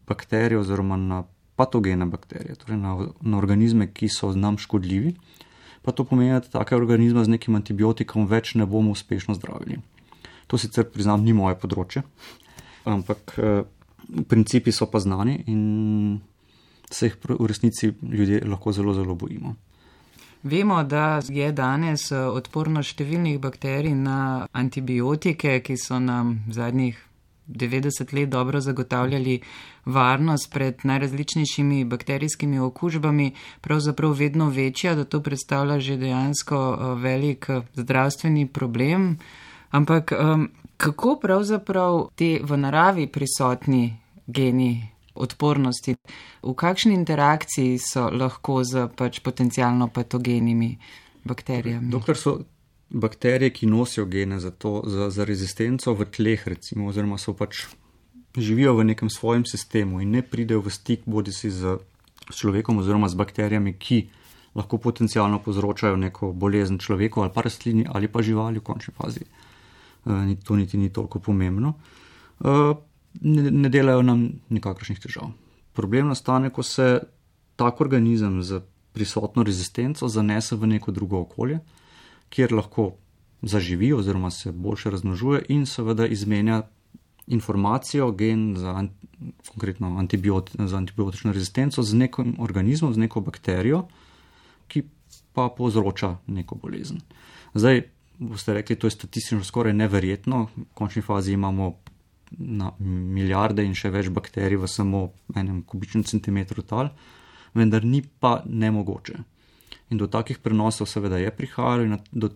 bakterije 0.09 0.61
oziroma 0.61 0.97
na 0.97 1.23
patogene 1.59 2.07
bakterije, 2.07 2.55
torej 2.63 2.79
na, 2.79 2.95
na 3.21 3.39
organizme, 3.39 3.91
ki 3.91 4.09
so 4.13 4.31
nam 4.35 4.59
škodljivi, 4.59 5.15
pa 5.83 5.93
to 5.93 6.05
pomeni, 6.07 6.31
da 6.31 6.41
take 6.61 6.77
organizme 6.77 7.25
z 7.25 7.35
nekim 7.35 7.59
antibiotikom 7.59 8.29
več 8.31 8.55
ne 8.55 8.67
bomo 8.67 8.95
uspešno 8.95 9.35
zdravili. 9.35 9.81
To 10.49 10.59
sicer 10.59 10.87
priznam, 10.89 11.25
ni 11.27 11.35
moje 11.37 11.59
področje, 11.61 12.05
ampak 12.89 13.35
eh, 13.37 13.63
principi 14.31 14.73
so 14.73 14.89
pa 14.89 15.03
znani 15.03 15.43
in 15.51 16.21
se 16.91 17.11
jih 17.11 17.17
v 17.29 17.47
resnici 17.51 17.91
ljudje 18.03 18.45
lahko 18.49 18.73
zelo, 18.73 18.95
zelo 18.97 19.15
bojimo. 19.19 19.57
Vemo, 20.43 20.83
da 20.85 21.21
je 21.29 21.51
danes 21.53 22.13
eh, 22.13 22.23
odporno 22.23 22.85
številnih 22.87 23.41
bakterij 23.43 23.97
na 23.99 24.47
antibiotike, 24.53 25.59
ki 25.67 25.77
so 25.77 25.99
nam 25.99 26.39
zadnjih 26.55 27.08
90 27.49 28.15
let 28.15 28.29
dobro 28.29 28.61
zagotavljali 28.61 29.41
varnost 29.85 30.53
pred 30.53 30.77
najrazličnejšimi 30.83 31.85
bakterijskimi 31.85 32.59
okužbami, 32.59 33.33
pravzaprav 33.61 34.13
vedno 34.13 34.51
večja, 34.51 34.95
da 34.95 35.05
to 35.05 35.23
predstavlja 35.23 35.81
že 35.81 35.97
dejansko 35.97 36.79
eh, 36.81 37.01
velik 37.03 37.47
eh, 37.49 37.61
zdravstveni 37.75 38.47
problem. 38.47 39.19
Ampak 39.71 40.13
kako 40.77 41.19
pravzaprav 41.23 42.09
te 42.15 42.39
v 42.43 42.57
naravi 42.57 43.07
prisotni 43.07 43.97
geni 44.27 44.89
odpornosti, 45.15 45.97
v 46.43 46.55
kakšni 46.55 46.95
interakciji 46.95 47.79
so 47.79 48.09
lahko 48.11 48.63
z 48.65 48.87
pač 48.97 49.21
potencijalno 49.21 49.89
patogenimi 49.89 50.79
bakterijami? 51.25 51.91
Dokler 51.91 52.17
so 52.17 52.39
bakterije, 52.91 53.53
ki 53.53 53.67
nosijo 53.67 54.07
gene 54.07 54.41
za, 54.41 54.51
to, 54.51 54.83
za, 54.87 55.11
za 55.11 55.25
rezistenco 55.25 55.95
v 55.95 56.07
tleh, 56.09 56.47
recimo, 56.49 56.89
oziroma 56.89 57.19
so 57.19 57.35
pač 57.37 57.67
živijo 58.37 58.75
v 58.75 58.85
nekem 58.85 59.11
svojem 59.11 59.45
sistemu 59.47 60.01
in 60.01 60.11
ne 60.11 60.23
pridejo 60.23 60.61
v 60.61 60.71
stik 60.71 61.05
bodi 61.07 61.33
si 61.33 61.51
z 61.51 61.79
človekom 62.33 62.79
oziroma 62.79 63.09
z 63.09 63.17
bakterijami, 63.19 63.73
ki 63.79 64.09
lahko 64.55 64.79
potencialno 64.79 65.41
povzročajo 65.45 65.97
neko 65.97 66.33
bolezen 66.33 66.79
človeku 66.79 67.23
ali 67.23 67.33
pa 67.35 67.45
rastlini 67.45 67.87
ali 67.89 68.09
pa 68.09 68.23
živali 68.23 68.59
v 68.59 68.65
končni 68.65 68.95
fazi. 68.95 69.25
Uh, 70.05 70.25
to 70.45 70.57
niti 70.57 70.79
ni 70.79 70.93
toliko 70.93 71.19
pomembno. 71.19 71.75
Uh, 72.41 72.77
ne, 73.21 73.51
ne 73.51 73.69
delajo 73.69 74.03
nam 74.03 74.29
nikakršnih 74.49 75.01
težav. 75.01 75.31
Problem 75.73 76.09
nastane, 76.09 76.51
ko 76.51 76.63
se 76.63 77.01
tak 77.57 77.81
organizem 77.81 78.43
z 78.43 78.63
prisotno 78.93 79.43
rezistenco 79.43 80.09
zanese 80.09 80.57
v 80.57 80.67
neko 80.67 80.93
drugo 80.93 81.21
okolje, 81.21 81.61
kjer 82.31 82.53
lahko 82.53 82.93
zaživi 83.43 83.93
oziroma 83.93 84.31
se 84.31 84.53
boljše 84.53 84.91
razmnožuje 84.91 85.43
in 85.49 85.67
seveda 85.67 86.07
izmenja 86.07 86.63
informacijo, 87.27 88.11
gen 88.13 88.55
za, 88.57 88.85
konkretno 89.53 89.97
antibioti, 89.99 90.53
za 90.59 90.77
antibiotično 90.77 91.33
rezistenco 91.33 91.83
z 91.83 91.95
nekim 91.95 92.37
organizmom, 92.39 92.95
z 92.95 92.99
neko 92.99 93.21
bakterijo, 93.21 93.85
ki 94.69 94.83
pa 95.33 95.49
povzroča 95.57 96.17
neko 96.27 96.55
bolezen. 96.55 97.01
Zdaj, 97.55 97.83
boste 98.19 98.55
rekli, 98.55 98.77
to 98.77 98.87
je 98.87 98.91
statistično 98.97 99.45
skoraj 99.45 99.73
neverjetno, 99.73 100.49
v 100.57 100.65
končni 100.75 101.03
fazi 101.03 101.33
imamo 101.33 101.75
na 102.31 102.73
milijarde 102.81 103.65
in 103.65 103.75
še 103.75 103.91
več 103.91 104.09
bakterij 104.13 104.59
v 104.61 104.69
samo 104.69 105.09
enem 105.37 105.63
kubičnem 105.63 106.05
centimetru 106.05 106.63
tal, 106.63 106.91
vendar 107.55 107.85
ni 107.85 108.03
pa 108.03 108.43
nemogoče. 108.45 109.19
In 109.91 109.99
do 109.99 110.07
takih 110.07 110.39
prenosov 110.39 110.89
seveda 110.89 111.19
je 111.19 111.31
prihajalo 111.31 111.85
in 111.85 111.99
do, 112.13 112.31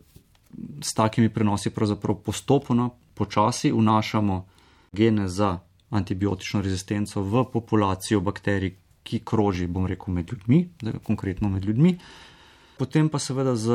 s 0.83 0.95
takimi 0.95 1.29
prenosi 1.29 1.71
pravzaprav 1.71 2.17
postopno, 2.25 2.91
počasi 3.15 3.73
vnašamo 3.73 4.47
gene 4.93 5.29
za 5.29 5.59
antibiotično 5.91 6.63
rezistenco 6.63 7.23
v 7.23 7.45
populacijo 7.53 8.21
bakterij, 8.21 8.77
ki 9.03 9.19
kroži, 9.25 9.67
bom 9.67 9.87
rekel, 9.87 10.15
med 10.15 10.31
ljudmi, 10.31 10.69
konkretno 11.03 11.49
med 11.49 11.65
ljudmi, 11.65 11.97
potem 12.79 13.09
pa 13.09 13.19
seveda 13.19 13.57
z 13.57 13.75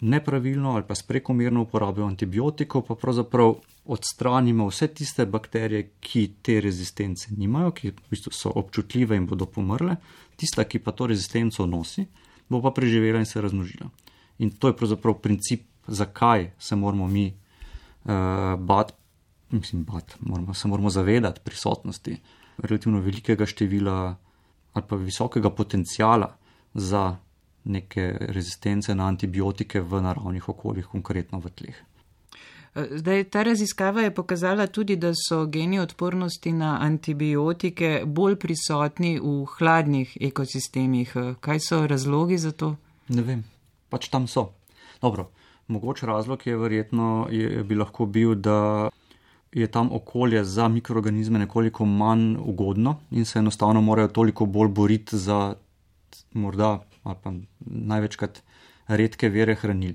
nepravilno 0.00 0.72
ali 0.74 0.86
pa 0.88 0.94
s 0.94 1.02
prekomerno 1.02 1.62
uporabo 1.62 2.06
antibiotikov, 2.06 2.86
pa 2.88 2.94
pravzaprav 2.94 3.54
odstranimo 3.84 4.66
vse 4.70 4.88
tiste 4.88 5.26
bakterije, 5.26 5.90
ki 6.00 6.26
te 6.42 6.60
rezistence 6.60 7.28
nimajo, 7.36 7.70
ki 7.76 7.90
v 7.90 8.10
bistvu 8.10 8.32
so 8.32 8.52
občutljive 8.56 9.16
in 9.16 9.26
bodo 9.26 9.46
pomrle, 9.46 9.96
tista, 10.36 10.64
ki 10.64 10.80
pa 10.80 10.92
to 10.92 11.06
rezistenco 11.12 11.66
nosi, 11.66 12.06
bo 12.54 12.62
pa 12.62 12.70
preživela 12.74 13.18
in 13.18 13.26
se 13.26 13.42
razmnožila. 13.42 13.90
In 14.38 14.50
to 14.50 14.70
je 14.70 14.76
pravzaprav 14.76 15.18
princip, 15.22 15.66
zakaj 15.86 16.50
se 16.58 16.76
moramo 16.76 17.06
mi 17.06 17.26
uh, 17.28 18.10
bati, 18.58 18.92
mislim, 19.50 19.84
bat, 19.84 20.16
moramo, 20.20 20.54
se 20.54 20.68
moramo 20.68 20.90
zavedati 20.90 21.40
prisotnosti 21.44 22.16
relativno 22.58 23.00
velikega 23.00 23.46
števila 23.46 24.16
ali 24.72 24.84
pa 24.88 24.96
visokega 24.96 25.50
potencijala 25.50 26.36
za 26.74 27.16
neke 27.64 28.16
rezistence 28.20 28.94
na 28.94 29.06
antibiotike 29.06 29.80
v 29.80 30.00
naravnih 30.02 30.48
okoljih, 30.48 30.86
konkretno 30.86 31.38
v 31.38 31.50
tleh. 31.50 31.76
Zdaj, 32.74 33.24
ta 33.30 33.42
raziskava 33.42 34.02
je 34.02 34.14
pokazala 34.14 34.66
tudi, 34.66 34.96
da 34.96 35.12
so 35.14 35.44
geni 35.46 35.78
odpornosti 35.78 36.52
na 36.52 36.78
antibiotike 36.82 38.02
bolj 38.06 38.34
prisotni 38.36 39.20
v 39.22 39.44
hladnih 39.58 40.16
ekosistemih. 40.20 41.14
Kaj 41.40 41.60
so 41.60 41.86
razlogi 41.86 42.38
za 42.38 42.50
to? 42.52 42.74
Ne 43.08 43.22
vem, 43.22 43.44
pač 43.88 44.08
tam 44.10 44.26
so. 44.26 44.48
Dobro, 45.02 45.28
mogoče 45.68 46.06
razlog 46.06 46.46
je 46.46 46.56
verjetno, 46.58 47.28
je, 47.30 47.62
bi 47.64 47.78
lahko 47.78 48.06
bil, 48.06 48.34
da 48.34 48.90
je 49.54 49.70
tam 49.70 49.92
okolje 49.92 50.44
za 50.44 50.68
mikroorganizme 50.68 51.38
nekoliko 51.38 51.86
manj 51.86 52.36
ugodno 52.42 52.96
in 53.10 53.24
se 53.24 53.38
enostavno 53.38 53.80
morajo 53.80 54.08
toliko 54.08 54.46
bolj 54.46 54.68
boriti 54.68 55.18
za 55.18 55.54
morda 56.32 56.80
ali 57.02 57.16
pa 57.22 57.32
največkrat 57.60 58.42
redke 58.88 59.28
vere 59.28 59.54
hranil. 59.54 59.94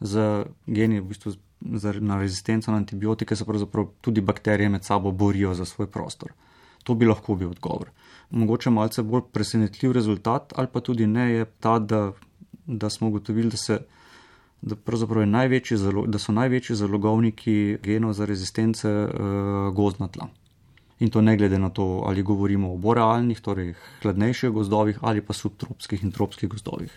Z 0.00 0.44
geni, 0.66 1.00
v 1.00 1.08
bistvu 1.10 1.32
na 1.60 2.18
rezistenco 2.18 2.70
na 2.70 2.76
antibiotike, 2.76 3.36
se 3.36 3.44
pravzaprav 3.44 3.86
tudi 4.00 4.20
bakterije 4.20 4.68
med 4.68 4.84
sabo 4.84 5.10
borijo 5.10 5.54
za 5.54 5.64
svoj 5.64 5.86
prostor. 5.86 6.32
To 6.84 6.94
bi 6.94 7.06
lahko 7.06 7.34
bil 7.34 7.50
odgovor. 7.50 7.90
Mogoče 8.30 8.70
malce 8.70 9.02
bolj 9.02 9.22
presenetljiv 9.32 9.92
rezultat, 9.92 10.52
ali 10.56 10.68
pa 10.72 10.80
tudi 10.80 11.06
ne, 11.06 11.30
je 11.32 11.44
ta, 11.60 11.78
da, 11.78 12.12
da 12.66 12.90
smo 12.90 13.08
ugotovili, 13.08 13.50
da, 13.50 13.56
se, 13.56 13.78
da, 14.62 14.76
zalo, 15.76 16.06
da 16.06 16.18
so 16.18 16.32
največji 16.32 16.76
zalogovniki 16.76 17.78
genov 17.82 18.12
za 18.12 18.24
rezistence 18.24 18.88
uh, 18.88 19.74
gozdna 19.74 20.08
tla. 20.08 20.28
In 21.00 21.10
to 21.10 21.20
ne 21.20 21.36
glede 21.36 21.58
na 21.58 21.70
to, 21.70 22.02
ali 22.06 22.22
govorimo 22.22 22.72
o 22.72 22.76
borealnih, 22.76 23.40
torej 23.40 23.74
hladnejših 24.02 24.50
gozdovih 24.50 24.98
ali 25.00 25.20
pa 25.20 25.32
subtropskih 25.32 26.04
in 26.04 26.12
tropskih 26.12 26.48
gozdovih. 26.48 26.92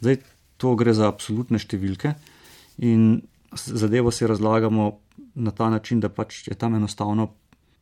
Zdaj, 0.00 0.18
to 0.56 0.74
gre 0.76 0.92
za 0.92 1.08
absolutne 1.08 1.58
številke 1.58 2.14
in 2.78 3.22
zadevo 3.56 4.10
si 4.10 4.26
razlagamo 4.26 4.98
na 5.34 5.50
ta 5.50 5.70
način, 5.70 6.00
da 6.00 6.08
pač 6.08 6.48
je 6.48 6.54
tam 6.54 6.74
enostavno 6.74 7.32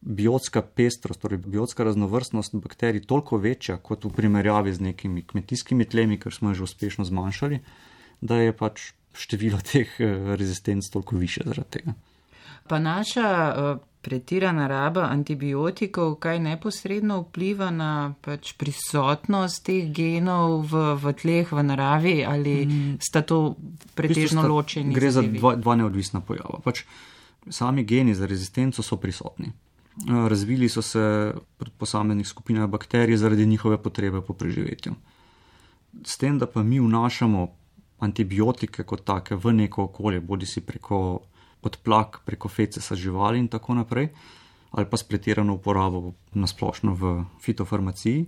biotska 0.01 0.63
pestrost, 0.63 1.21
torej 1.21 1.39
biotska 1.39 1.85
raznovrstnost 1.85 2.55
bakterij 2.55 3.05
toliko 3.07 3.39
večja 3.39 3.77
kot 3.77 4.05
v 4.05 4.11
primerjavi 4.11 4.73
z 4.75 4.81
nekimi 4.81 5.23
kmetijskimi 5.23 5.85
tlemi, 5.85 6.19
ker 6.19 6.35
smo 6.35 6.51
jo 6.51 6.55
že 6.55 6.63
uspešno 6.63 7.05
zmanjšali, 7.05 7.61
da 8.21 8.37
je 8.43 8.57
pač 8.57 8.93
število 9.15 9.61
teh 9.61 10.01
eh, 10.01 10.35
rezistenc 10.37 10.89
toliko 10.91 11.17
više 11.17 11.43
zaradi 11.45 11.71
tega. 11.71 11.95
Pa 12.69 12.79
naša 12.79 13.29
uh 13.57 13.93
pretirana 14.03 14.67
raba 14.67 15.07
antibiotikov, 15.11 16.17
kaj 16.19 16.41
neposredno 16.43 17.21
vpliva 17.23 17.71
na 17.71 18.15
pač 18.21 18.53
prisotnost 18.59 19.63
teh 19.67 19.93
genov 19.95 20.67
v, 20.67 20.83
v 20.99 21.15
tleh, 21.15 21.47
v 21.47 21.63
naravi 21.63 22.17
ali 22.27 22.67
mm. 22.67 22.99
sta 22.99 23.23
to 23.23 23.55
pretežno 23.95 24.43
ločeni? 24.43 24.95
Gre 24.95 25.13
za 25.15 25.23
dva, 25.23 25.55
dva 25.55 25.79
neodvisna 25.79 26.21
pojava. 26.21 26.59
Pač 26.65 26.83
sami 27.47 27.87
geni 27.87 28.15
za 28.15 28.27
rezistenco 28.27 28.83
so 28.83 28.99
prisotni. 28.99 29.53
Eh, 29.53 30.29
razvili 30.29 30.69
so 30.69 30.83
se 30.83 31.33
pri 31.59 31.71
posameznih 31.79 32.27
skupinah 32.27 32.67
bakterij 32.67 33.17
zaradi 33.17 33.47
njihove 33.47 33.79
potrebe 33.79 34.21
po 34.21 34.35
preživetju. 34.35 34.95
S 36.03 36.19
tem, 36.19 36.39
da 36.43 36.47
pa 36.51 36.63
mi 36.63 36.81
vnašamo 36.81 37.49
antibiotike 38.03 38.83
kot 38.83 39.05
take 39.07 39.37
v 39.37 39.53
neko 39.53 39.85
okolje, 39.87 40.21
bodi 40.21 40.47
si 40.47 40.61
preko 40.61 41.21
odplak 41.63 42.21
preko 42.25 42.49
fecesa 42.49 42.95
živali 42.95 43.39
in 43.39 43.49
tako 43.49 43.75
naprej, 43.75 44.09
ali 44.71 44.87
pa 44.91 44.97
spletirano 44.97 45.55
uporabo 45.55 46.15
na 46.35 46.47
splošno 46.47 46.95
v 46.95 47.25
fitofarmaciji, 47.41 48.27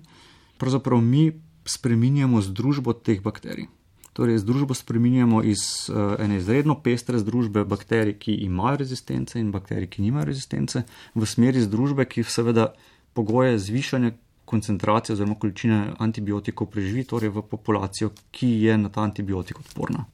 pravzaprav 0.58 1.00
mi 1.00 1.32
spreminjamo 1.64 2.40
združbo 2.40 2.92
teh 2.92 3.22
bakterij. 3.22 3.66
Torej, 4.12 4.38
združbo 4.38 4.74
spreminjamo 4.74 5.42
iz 5.42 5.90
uh, 5.90 6.14
ene 6.18 6.36
izredno 6.36 6.76
pestre 6.82 7.18
združbe 7.18 7.64
bakterij, 7.64 8.14
ki 8.18 8.34
imajo 8.46 8.76
rezistence 8.76 9.40
in 9.40 9.50
bakterij, 9.50 9.88
ki 9.90 10.02
nimajo 10.02 10.28
rezistence, 10.30 10.84
v 11.14 11.26
smeri 11.26 11.64
združbe, 11.64 12.04
ki 12.04 12.22
seveda 12.22 12.74
pogoje 13.14 13.58
zvišanja 13.58 14.12
koncentracije 14.44 15.14
oziroma 15.14 15.34
količine 15.34 15.94
antibiotikov 15.98 16.70
preživi, 16.70 17.04
torej 17.04 17.32
v 17.34 17.42
populacijo, 17.42 18.12
ki 18.30 18.52
je 18.62 18.78
na 18.78 18.88
ta 18.88 19.02
antibiotik 19.02 19.58
odporna. 19.58 20.04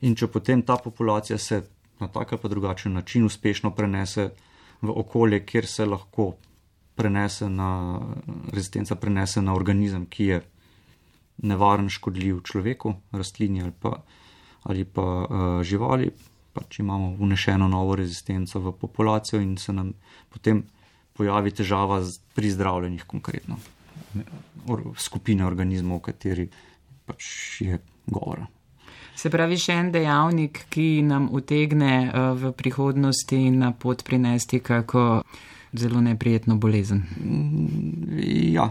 In 0.00 0.14
če 0.14 0.30
potem 0.32 0.62
ta 0.62 0.76
populacija 0.76 1.38
se 1.38 1.60
na 2.00 2.08
tak 2.08 2.32
ali 2.32 2.42
pa 2.42 2.48
drugačen 2.48 2.92
način 2.92 3.24
uspešno 3.24 3.70
prenese 3.70 4.30
v 4.82 4.90
okolje, 4.90 5.44
kjer 5.46 5.66
se 5.66 5.86
lahko 5.86 6.34
prenese 6.94 7.48
na 7.48 8.00
rezistenca, 8.52 8.94
prenese 8.94 9.42
na 9.42 9.54
organizem, 9.54 10.06
ki 10.06 10.24
je 10.24 10.40
nevaren, 11.42 11.88
škodljiv 11.88 12.40
človeku, 12.42 12.94
rastlini 13.12 13.62
ali 13.62 13.72
pa, 13.80 14.02
ali 14.62 14.84
pa 14.84 15.02
uh, 15.02 15.62
živali. 15.62 16.10
Pač 16.56 16.78
imamo 16.80 17.12
vnešeno 17.20 17.68
novo 17.68 17.96
rezistenco 17.96 18.60
v 18.60 18.72
populacijo 18.72 19.40
in 19.40 19.56
se 19.60 19.72
nam 19.72 19.92
potem 20.32 20.62
pojavi 21.12 21.50
težava 21.50 22.00
pri 22.34 22.50
zdravljenjih, 22.50 23.04
konkretno 23.04 23.58
skupine 24.96 25.44
organizmov, 25.46 26.00
v 26.00 26.06
kateri 26.08 26.48
pač 27.06 27.60
je 27.60 27.78
govora. 28.06 28.46
Se 29.16 29.30
pravi, 29.32 29.56
še 29.56 29.72
en 29.80 29.92
dejavnik, 29.94 30.66
ki 30.68 31.00
nam 31.06 31.30
utegne 31.32 31.92
uh, 32.06 32.32
v 32.36 32.52
prihodnosti 32.52 33.38
na 33.50 33.72
pot 33.72 34.04
prinesti 34.04 34.60
kako 34.60 35.22
zelo 35.72 36.00
neprijetno 36.04 36.56
bolezen. 36.60 37.02
Mm, 37.16 38.20
ja, 38.52 38.68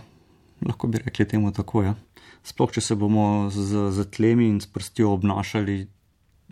lahko 0.65 0.87
bi 0.87 1.01
rekli 1.01 1.25
temu 1.27 1.51
tako. 1.51 1.83
Ja. 1.83 1.95
Sploh, 2.45 2.69
če 2.71 2.81
se 2.81 2.97
bomo 2.97 3.49
z, 3.49 3.89
z 3.89 4.05
tlemi 4.13 4.51
in 4.53 4.61
s 4.61 4.69
prstjo 4.69 5.15
obnašali 5.17 5.79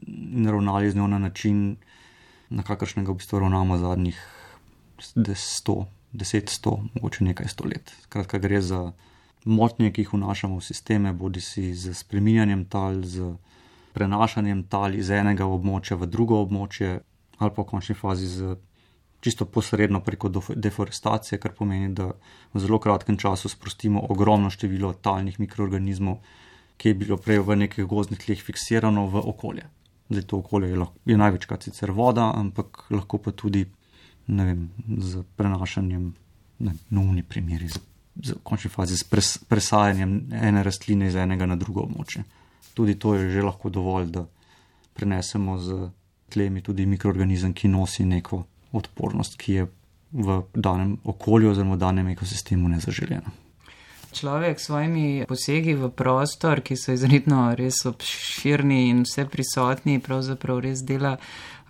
in 0.07 0.49
ravnali 0.49 0.89
z 0.91 0.97
njo 0.97 1.07
na 1.07 1.19
način, 1.21 1.75
na 2.49 2.65
kakršnega 2.65 3.13
v 3.13 3.21
bistvu 3.21 3.39
ravnamo 3.39 3.77
zadnjih 3.77 4.17
100, 4.99 5.85
10, 6.13 6.49
100, 6.49 6.75
mogoče 6.95 7.29
nekaj 7.29 7.47
sto 7.47 7.69
let. 7.69 7.93
Skratka, 8.03 8.41
gre 8.41 8.61
za 8.61 8.91
motnje, 9.45 9.91
ki 9.93 10.01
jih 10.01 10.13
vnašamo 10.13 10.57
v 10.57 10.65
sisteme, 10.65 11.13
bodi 11.13 11.41
si 11.41 11.73
z 11.75 11.93
spreminjanjem 11.93 12.65
tal, 12.65 13.01
z 13.03 13.35
prenašanjem 13.93 14.65
tal 14.69 14.95
iz 14.95 15.09
enega 15.13 15.45
območja 15.45 15.97
v 15.97 16.09
drugo 16.09 16.41
območje, 16.43 16.99
ali 17.39 17.51
pa 17.53 17.61
v 17.61 17.69
končni 17.69 17.95
fazi 17.95 18.27
z 18.27 18.55
čisto 19.23 19.45
posredno 19.45 20.01
preko 20.03 20.29
deforestacije, 20.55 21.39
kar 21.39 21.53
pomeni, 21.55 21.93
da 21.95 22.09
v 22.53 22.59
zelo 22.59 22.79
kratkem 22.79 23.17
času 23.17 23.49
sprostimo 23.49 24.01
ogromno 24.09 24.49
število 24.51 24.91
talnih 24.93 25.39
mikroorganizmov, 25.39 26.17
ki 26.77 26.91
je 26.91 26.97
bilo 27.05 27.17
prej 27.17 27.39
v 27.39 27.55
nekih 27.63 27.87
gozdnih 27.87 28.19
tleh 28.19 28.41
fiksirano 28.43 29.05
v 29.07 29.23
okolje. 29.23 29.69
Zdaj 30.09 30.27
to 30.27 30.41
okolje 30.43 30.73
je, 30.73 30.81
lahko, 30.81 30.99
je 31.05 31.17
največkrat 31.17 31.63
sicer 31.63 31.95
voda, 31.95 32.33
ampak 32.35 32.83
lahko 32.91 33.21
pa 33.23 33.31
tudi 33.31 33.63
vem, 34.27 34.69
z 34.99 35.23
prenašanjem, 35.39 36.13
ne 36.59 36.75
nujni 36.89 37.23
primeri, 37.23 37.69
z, 37.69 37.79
z 38.19 38.35
končni 38.43 38.71
fazi 38.71 38.97
s 38.97 39.07
pres, 39.07 39.37
presajanjem 39.47 40.33
ene 40.35 40.63
rastline 40.63 41.07
iz 41.07 41.15
enega 41.15 41.47
na 41.47 41.55
drugo 41.55 41.87
območje. 41.87 42.23
Tudi 42.73 42.97
to 42.99 43.15
je 43.15 43.29
že 43.29 43.45
lahko 43.45 43.69
dovolj, 43.69 44.09
da 44.11 44.25
prenesemo 44.93 45.57
z 45.57 45.89
tlemi 46.33 46.61
tudi 46.61 46.85
mikroorganizem, 46.85 47.53
ki 47.53 47.67
nosi 47.67 48.05
neko 48.05 48.43
odpornost, 48.73 49.37
ki 49.37 49.53
je 49.53 49.67
v 50.13 50.41
danem 50.53 50.97
okolju 51.03 51.51
oziroma 51.51 51.75
v 51.75 51.81
danem 51.81 52.07
ekosistemu 52.13 52.69
nezaželjena. 52.69 53.31
Človek 54.13 54.59
s 54.59 54.69
svojimi 54.69 55.25
posegi 55.25 55.73
v 55.73 55.89
prostor, 55.89 56.61
ki 56.61 56.77
so 56.77 56.93
izredno 56.93 57.55
res 57.57 57.81
obširni 57.89 58.89
in 58.91 59.01
vse 59.07 59.25
prisotni, 59.25 59.97
pravzaprav 59.97 60.61
res 60.61 60.83
dela, 60.85 61.15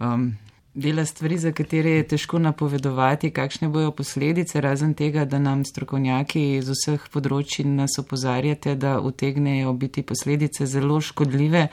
um, 0.03 0.33
dela 0.73 1.05
stvari, 1.05 1.37
za 1.37 1.51
katere 1.51 1.89
je 1.89 2.07
težko 2.07 2.39
napovedovati, 2.39 3.31
kakšne 3.31 3.69
bojo 3.69 3.91
posledice, 3.91 4.61
razen 4.61 4.93
tega, 4.93 5.25
da 5.25 5.39
nam 5.39 5.65
strokovnjaki 5.65 6.41
iz 6.57 6.69
vseh 6.69 7.05
področji 7.13 7.65
nas 7.65 7.99
opozarjate, 7.99 8.75
da 8.75 8.99
utegnejo 8.99 9.73
biti 9.73 10.03
posledice 10.03 10.65
zelo 10.65 11.01
škodljive. 11.01 11.67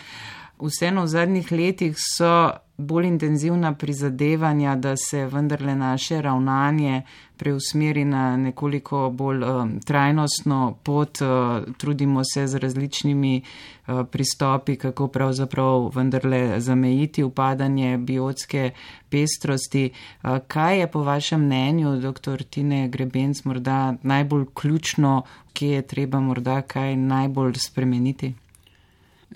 Vseeno 0.60 1.02
v 1.02 1.08
zadnjih 1.08 1.52
letih 1.52 1.94
so 1.96 2.50
bolj 2.80 3.06
intenzivna 3.06 3.74
prizadevanja, 3.74 4.76
da 4.76 4.96
se 4.96 5.26
vendarle 5.26 5.74
naše 5.74 6.22
ravnanje 6.22 7.02
preusmeri 7.36 8.04
na 8.04 8.36
nekoliko 8.36 9.10
bolj 9.10 9.44
um, 9.44 9.80
trajnostno 9.80 10.76
pot. 10.82 11.18
Uh, 11.20 11.74
trudimo 11.76 12.22
se 12.34 12.46
z 12.46 12.58
različnimi 12.58 13.42
uh, 13.42 14.06
pristopi, 14.10 14.76
kako 14.76 15.08
pravzaprav 15.08 15.90
vendarle 15.94 16.60
zamejiti 16.60 17.22
upadanje 17.22 17.98
biotske 17.98 18.70
pestrosti. 19.08 19.90
Uh, 20.22 20.38
kaj 20.48 20.80
je 20.80 20.90
po 20.90 21.02
vašem 21.02 21.44
mnenju, 21.44 21.96
dr. 21.96 22.42
Tine 22.42 22.88
Grebenc, 22.88 23.44
morda 23.44 23.94
najbolj 24.02 24.44
ključno, 24.54 25.22
kje 25.52 25.68
je 25.68 25.82
treba 25.82 26.20
morda 26.20 26.62
kaj 26.62 26.96
najbolj 26.96 27.54
spremeniti? 27.54 28.34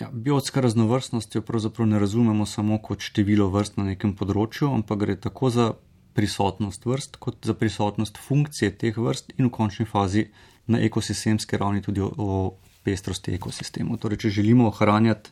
Ja, 0.00 0.08
biotska 0.12 0.60
raznovrstnost 0.60 1.34
jo 1.34 1.42
pravzaprav 1.42 1.86
ne 1.88 1.98
razumemo 1.98 2.46
samo 2.46 2.78
kot 2.82 3.00
število 3.00 3.46
vrst 3.54 3.76
na 3.78 3.84
nekem 3.92 4.16
področju, 4.18 4.72
ampak 4.74 4.98
gre 5.04 5.14
tako 5.16 5.50
za 5.54 5.66
prisotnost 6.14 6.86
vrst, 6.86 7.18
kot 7.22 7.46
za 7.46 7.54
prisotnost 7.54 8.18
funkcije 8.18 8.72
teh 8.78 8.98
vrst 8.98 9.36
in 9.38 9.46
v 9.46 9.52
končni 9.54 9.86
fazi 9.86 10.26
na 10.66 10.80
ekosistemski 10.82 11.58
ravni 11.60 11.82
tudi 11.82 12.02
o, 12.02 12.10
o 12.10 12.56
pestrosti 12.82 13.36
ekosistemov. 13.38 14.00
Torej, 14.02 14.24
če 14.24 14.34
želimo 14.40 14.66
ohranjati 14.72 15.30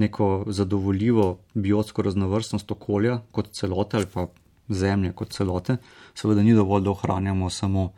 neko 0.00 0.46
zadovoljivo 0.48 1.38
biotsko 1.54 2.02
raznovrstnost 2.02 2.70
okolja 2.72 3.20
kot 3.36 3.52
celote 3.52 4.00
ali 4.00 4.06
pa 4.12 4.28
zemlje 4.68 5.12
kot 5.12 5.32
celote, 5.34 5.76
seveda 6.14 6.42
ni 6.42 6.54
dovolj, 6.54 6.84
da 6.86 6.90
ohranjamo 6.90 7.50
samo 7.50 7.90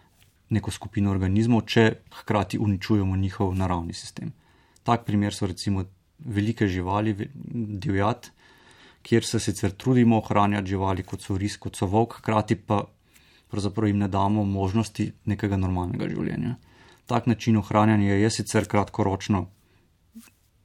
neko 0.51 0.71
skupino 0.71 1.11
organizmov, 1.11 1.67
če 1.67 1.93
hkrati 2.23 2.59
uničujemo 2.59 3.17
njihov 3.17 3.55
naravni 3.55 3.95
sistem. 3.95 4.33
Tak 4.83 5.05
primer 5.07 5.35
so 5.35 5.47
recimo 5.47 5.85
velike 6.19 6.67
živali, 6.69 7.15
divjad, 7.85 8.31
kjer 9.03 9.25
se 9.25 9.41
sicer 9.41 9.71
trudimo 9.71 10.19
ohranjati 10.19 10.75
živali 10.75 11.03
kot 11.03 11.23
so 11.23 11.37
ris, 11.39 11.57
kot 11.57 11.77
so 11.77 11.87
volk, 11.87 12.19
hkrati 12.21 12.57
pa 12.57 12.85
pravzaprav 13.51 13.89
jim 13.89 13.99
ne 13.99 14.09
damo 14.09 14.45
možnosti 14.45 15.11
nekega 15.29 15.57
normalnega 15.57 16.09
življenja. 16.09 16.55
Tak 17.07 17.27
način 17.27 17.57
ohranjanja 17.57 18.15
je 18.15 18.31
sicer 18.31 18.69
kratkoročno 18.69 19.47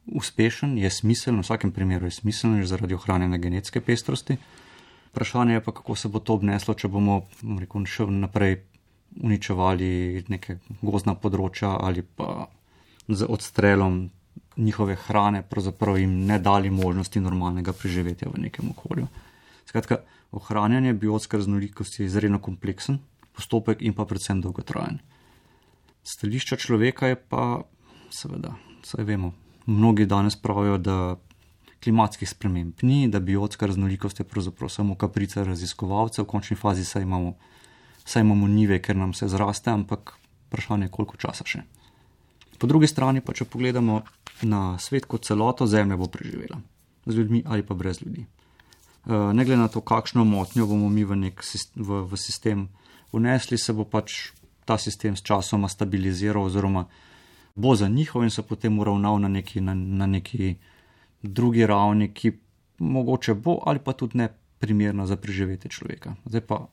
uspešen, 0.06 0.78
je 0.78 0.90
smiseln, 0.90 1.42
v 1.42 1.44
vsakem 1.44 1.72
primeru 1.72 2.06
je 2.06 2.16
smiseln 2.22 2.62
zaradi 2.66 2.96
ohranjanja 2.96 3.38
genetske 3.38 3.80
pestrosti. 3.84 4.38
Vprašanje 5.10 5.58
je 5.58 5.64
pa, 5.64 5.72
kako 5.72 5.96
se 5.96 6.08
bo 6.08 6.20
to 6.20 6.38
obneslo, 6.38 6.74
če 6.74 6.88
bomo 6.88 7.22
rekel, 7.60 7.84
še 7.84 8.06
naprej 8.06 8.60
uničevali 9.24 10.24
neke 10.28 10.58
gozdna 10.82 11.14
področja 11.18 11.74
ali 11.80 12.02
pa 12.02 12.46
z 13.08 13.26
odstrelom 13.28 14.10
njihove 14.56 14.94
hrane, 14.94 15.42
pravzaprav 15.42 15.98
jim 15.98 16.26
ne 16.26 16.38
dali 16.38 16.70
možnosti 16.70 17.20
normalnega 17.20 17.72
preživetja 17.72 18.28
v 18.34 18.40
nekem 18.40 18.70
okolju. 18.70 19.06
Skratka, 19.66 20.02
ohranjanje 20.32 20.94
biotske 20.94 21.36
raznolikosti 21.36 22.02
je 22.02 22.06
izredno 22.06 22.38
kompleksen 22.38 22.98
postopek 23.32 23.82
in 23.82 23.94
pa 23.94 24.04
predvsem 24.04 24.40
dolgotrajen. 24.42 24.98
Stališča 26.02 26.56
človeka 26.56 27.06
je 27.06 27.16
pa, 27.16 27.62
seveda, 28.10 28.54
saj 28.82 29.04
vemo, 29.04 29.32
mnogi 29.66 30.06
danes 30.06 30.36
pravijo, 30.36 30.78
da 30.78 31.16
klimatskih 31.84 32.28
sprememb 32.28 32.82
ni, 32.82 33.08
da 33.08 33.20
biotska 33.20 33.66
raznolikost 33.66 34.18
je 34.18 34.26
pravzaprav 34.26 34.70
samo 34.72 34.96
kaprica 34.98 35.44
raziskovalcev, 35.44 36.24
v 36.24 36.28
končni 36.28 36.56
fazi 36.56 36.84
saj 36.84 37.02
imamo, 37.06 37.36
saj 38.04 38.26
imamo 38.26 38.48
nive, 38.48 38.80
ker 38.82 38.96
nam 38.96 39.14
se 39.14 39.28
zraste, 39.28 39.70
ampak 39.70 40.16
vprašanje 40.48 40.88
je, 40.88 40.94
koliko 40.96 41.16
časa 41.16 41.46
še. 41.46 41.62
Po 42.58 42.66
drugi 42.66 42.86
strani 42.86 43.20
pa, 43.20 43.32
če 43.32 43.44
pogledamo 43.44 44.02
na 44.42 44.78
svet 44.78 45.06
kot 45.06 45.26
celoto, 45.26 45.66
Zemlja 45.66 45.96
bo 45.96 46.08
preživela. 46.10 46.58
Z 47.06 47.14
ljudmi 47.14 47.42
ali 47.46 47.62
pa 47.62 47.74
brez 47.74 48.02
ljudi. 48.02 48.26
Eh, 49.08 49.32
ne 49.32 49.44
glede 49.44 49.60
na 49.60 49.68
to, 49.68 49.80
kakšno 49.80 50.24
motnjo 50.24 50.66
bomo 50.66 50.88
mi 50.88 51.04
v, 51.04 51.16
nek, 51.16 51.42
v, 51.76 52.02
v 52.10 52.16
sistem 52.16 52.68
unesli, 53.12 53.58
se 53.58 53.72
bo 53.72 53.86
pač 53.88 54.32
ta 54.68 54.76
sistem 54.78 55.16
s 55.16 55.24
časoma 55.24 55.68
stabiliziral, 55.68 56.44
oziroma 56.44 56.84
bo 57.56 57.74
za 57.74 57.88
njihov 57.88 58.26
in 58.26 58.30
se 58.30 58.42
potem 58.42 58.78
uravnal 58.78 59.18
na 59.20 59.28
neki, 59.28 59.60
na, 59.60 59.74
na 59.74 60.06
neki 60.06 60.56
drugi 61.22 61.66
ravni, 61.66 62.12
ki 62.12 62.32
mogoče 62.78 63.34
bo 63.34 63.58
ali 63.66 63.78
pa 63.78 63.92
tudi 63.92 64.18
ne 64.18 64.28
primerna 64.58 65.06
za 65.06 65.16
preživetje 65.16 65.70
človeka. 65.70 66.14
Zdaj 66.26 66.40
pa, 66.40 66.66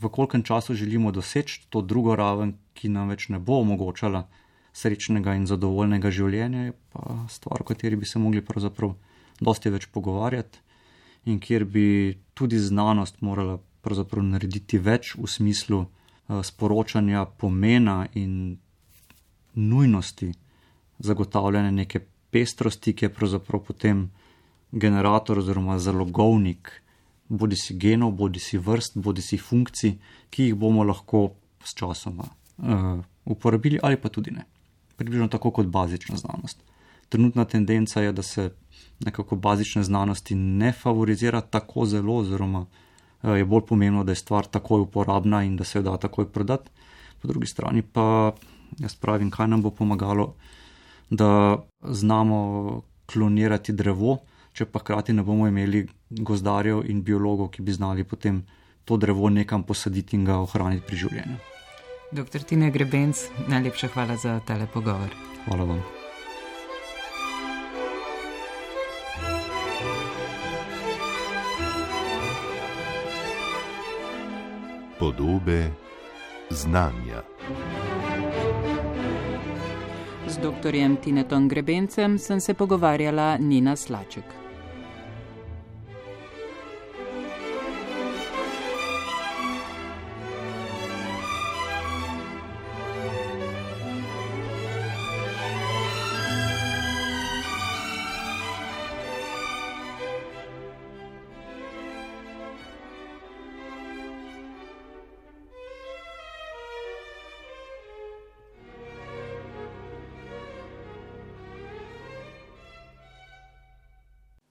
v 0.00 0.08
kolkem 0.08 0.42
času 0.42 0.74
želimo 0.74 1.12
doseči 1.12 1.68
to 1.70 1.80
drugo 1.80 2.16
raven, 2.16 2.56
ki 2.74 2.88
nam 2.88 3.08
več 3.08 3.28
ne 3.28 3.38
bo 3.38 3.60
omogočala 3.62 4.26
srečnega 4.72 5.34
in 5.36 5.46
zadovoljnega 5.46 6.10
življenja, 6.10 6.68
je 6.68 6.74
pa 6.92 7.16
stvar, 7.30 7.62
o 7.62 7.68
kateri 7.68 7.96
bi 7.96 8.08
se 8.08 8.18
mogli 8.18 8.42
pravzaprav 8.44 8.94
dosti 9.40 9.72
več 9.72 9.88
pogovarjati 9.92 10.60
in 11.30 11.38
kjer 11.40 11.64
bi 11.64 11.86
tudi 12.34 12.58
znanost 12.58 13.20
morala 13.22 13.58
pravzaprav 13.82 14.24
narediti 14.24 14.78
več 14.78 15.14
v 15.18 15.28
smislu 15.28 15.82
uh, 15.84 16.40
sporočanja 16.42 17.26
pomena 17.38 18.06
in 18.18 18.56
nujnosti 19.54 20.32
zagotavljanja 21.02 21.70
neke 21.70 22.00
pestrosti, 22.32 22.94
ki 22.96 23.06
je 23.06 23.12
pravzaprav 23.12 23.62
potem 23.66 24.06
generator 24.72 25.42
oziroma 25.42 25.76
zalogovnik 25.78 26.70
bodi 27.28 27.56
si 27.56 27.76
genov, 27.76 28.14
bodi 28.16 28.40
si 28.40 28.58
vrst, 28.58 28.96
bodi 29.00 29.22
si 29.24 29.38
funkcij, 29.38 29.96
ki 30.30 30.48
jih 30.48 30.56
bomo 30.56 30.84
lahko 30.84 31.34
s 31.64 31.76
časoma 31.76 32.24
uh, 32.24 33.04
uporabili 33.24 33.78
ali 33.82 34.00
pa 34.00 34.08
tudi 34.08 34.32
ne 34.32 34.48
približno 34.96 35.28
tako 35.28 35.50
kot 35.50 35.66
bazična 35.66 36.16
znanost. 36.16 36.62
Trenutna 37.08 37.44
tendenca 37.44 38.00
je, 38.00 38.12
da 38.12 38.22
se 38.22 38.50
nekako 39.04 39.36
bazične 39.36 39.82
znanosti 39.82 40.34
ne 40.34 40.72
favorizira 40.72 41.40
tako 41.40 41.86
zelo, 41.86 42.16
oziroma 42.16 42.66
eh, 43.22 43.30
je 43.30 43.44
bolj 43.44 43.66
pomembno, 43.68 44.04
da 44.04 44.12
je 44.12 44.16
stvar 44.16 44.46
takoj 44.46 44.80
uporabna 44.80 45.42
in 45.44 45.56
da 45.56 45.64
se 45.64 45.78
jo 45.78 45.82
da 45.82 45.96
takoj 45.96 46.28
prodati. 46.32 46.70
Po 47.22 47.28
drugi 47.28 47.46
strani 47.46 47.82
pa 47.82 48.32
jaz 48.78 48.94
pravim, 48.94 49.30
kaj 49.30 49.48
nam 49.48 49.62
bo 49.62 49.70
pomagalo, 49.70 50.34
da 51.10 51.58
znamo 51.82 52.82
klonirati 53.06 53.72
drevo, 53.72 54.18
če 54.52 54.64
pa 54.64 54.80
hkrati 54.80 55.12
ne 55.12 55.22
bomo 55.22 55.48
imeli 55.48 55.86
gozdarjev 56.10 56.84
in 56.90 57.02
biologov, 57.04 57.52
ki 57.52 57.62
bi 57.62 57.72
znali 57.72 58.04
potem 58.04 58.42
to 58.84 58.96
drevo 58.96 59.28
nekam 59.28 59.62
posaditi 59.62 60.16
in 60.16 60.24
ga 60.24 60.40
ohraniti 60.42 60.86
pri 60.86 60.96
življenju. 60.96 61.36
Doktor 62.12 62.42
Tine 62.44 62.70
Grebenc, 62.70 63.16
najlepša 63.48 63.88
hvala 63.88 64.16
za 64.16 64.40
tale 64.44 64.66
pogovor. 64.68 65.08
Hvala 65.44 65.64
vam. 65.64 65.80
Podobe 74.98 75.70
znanja. 76.50 77.22
Z 80.28 80.36
doktorjem 80.38 80.96
Tinetom 80.96 81.48
Grebencem 81.48 82.18
sem 82.18 82.40
se 82.40 82.54
pogovarjala 82.54 83.36
Nina 83.40 83.76
Slaček. 83.76 84.41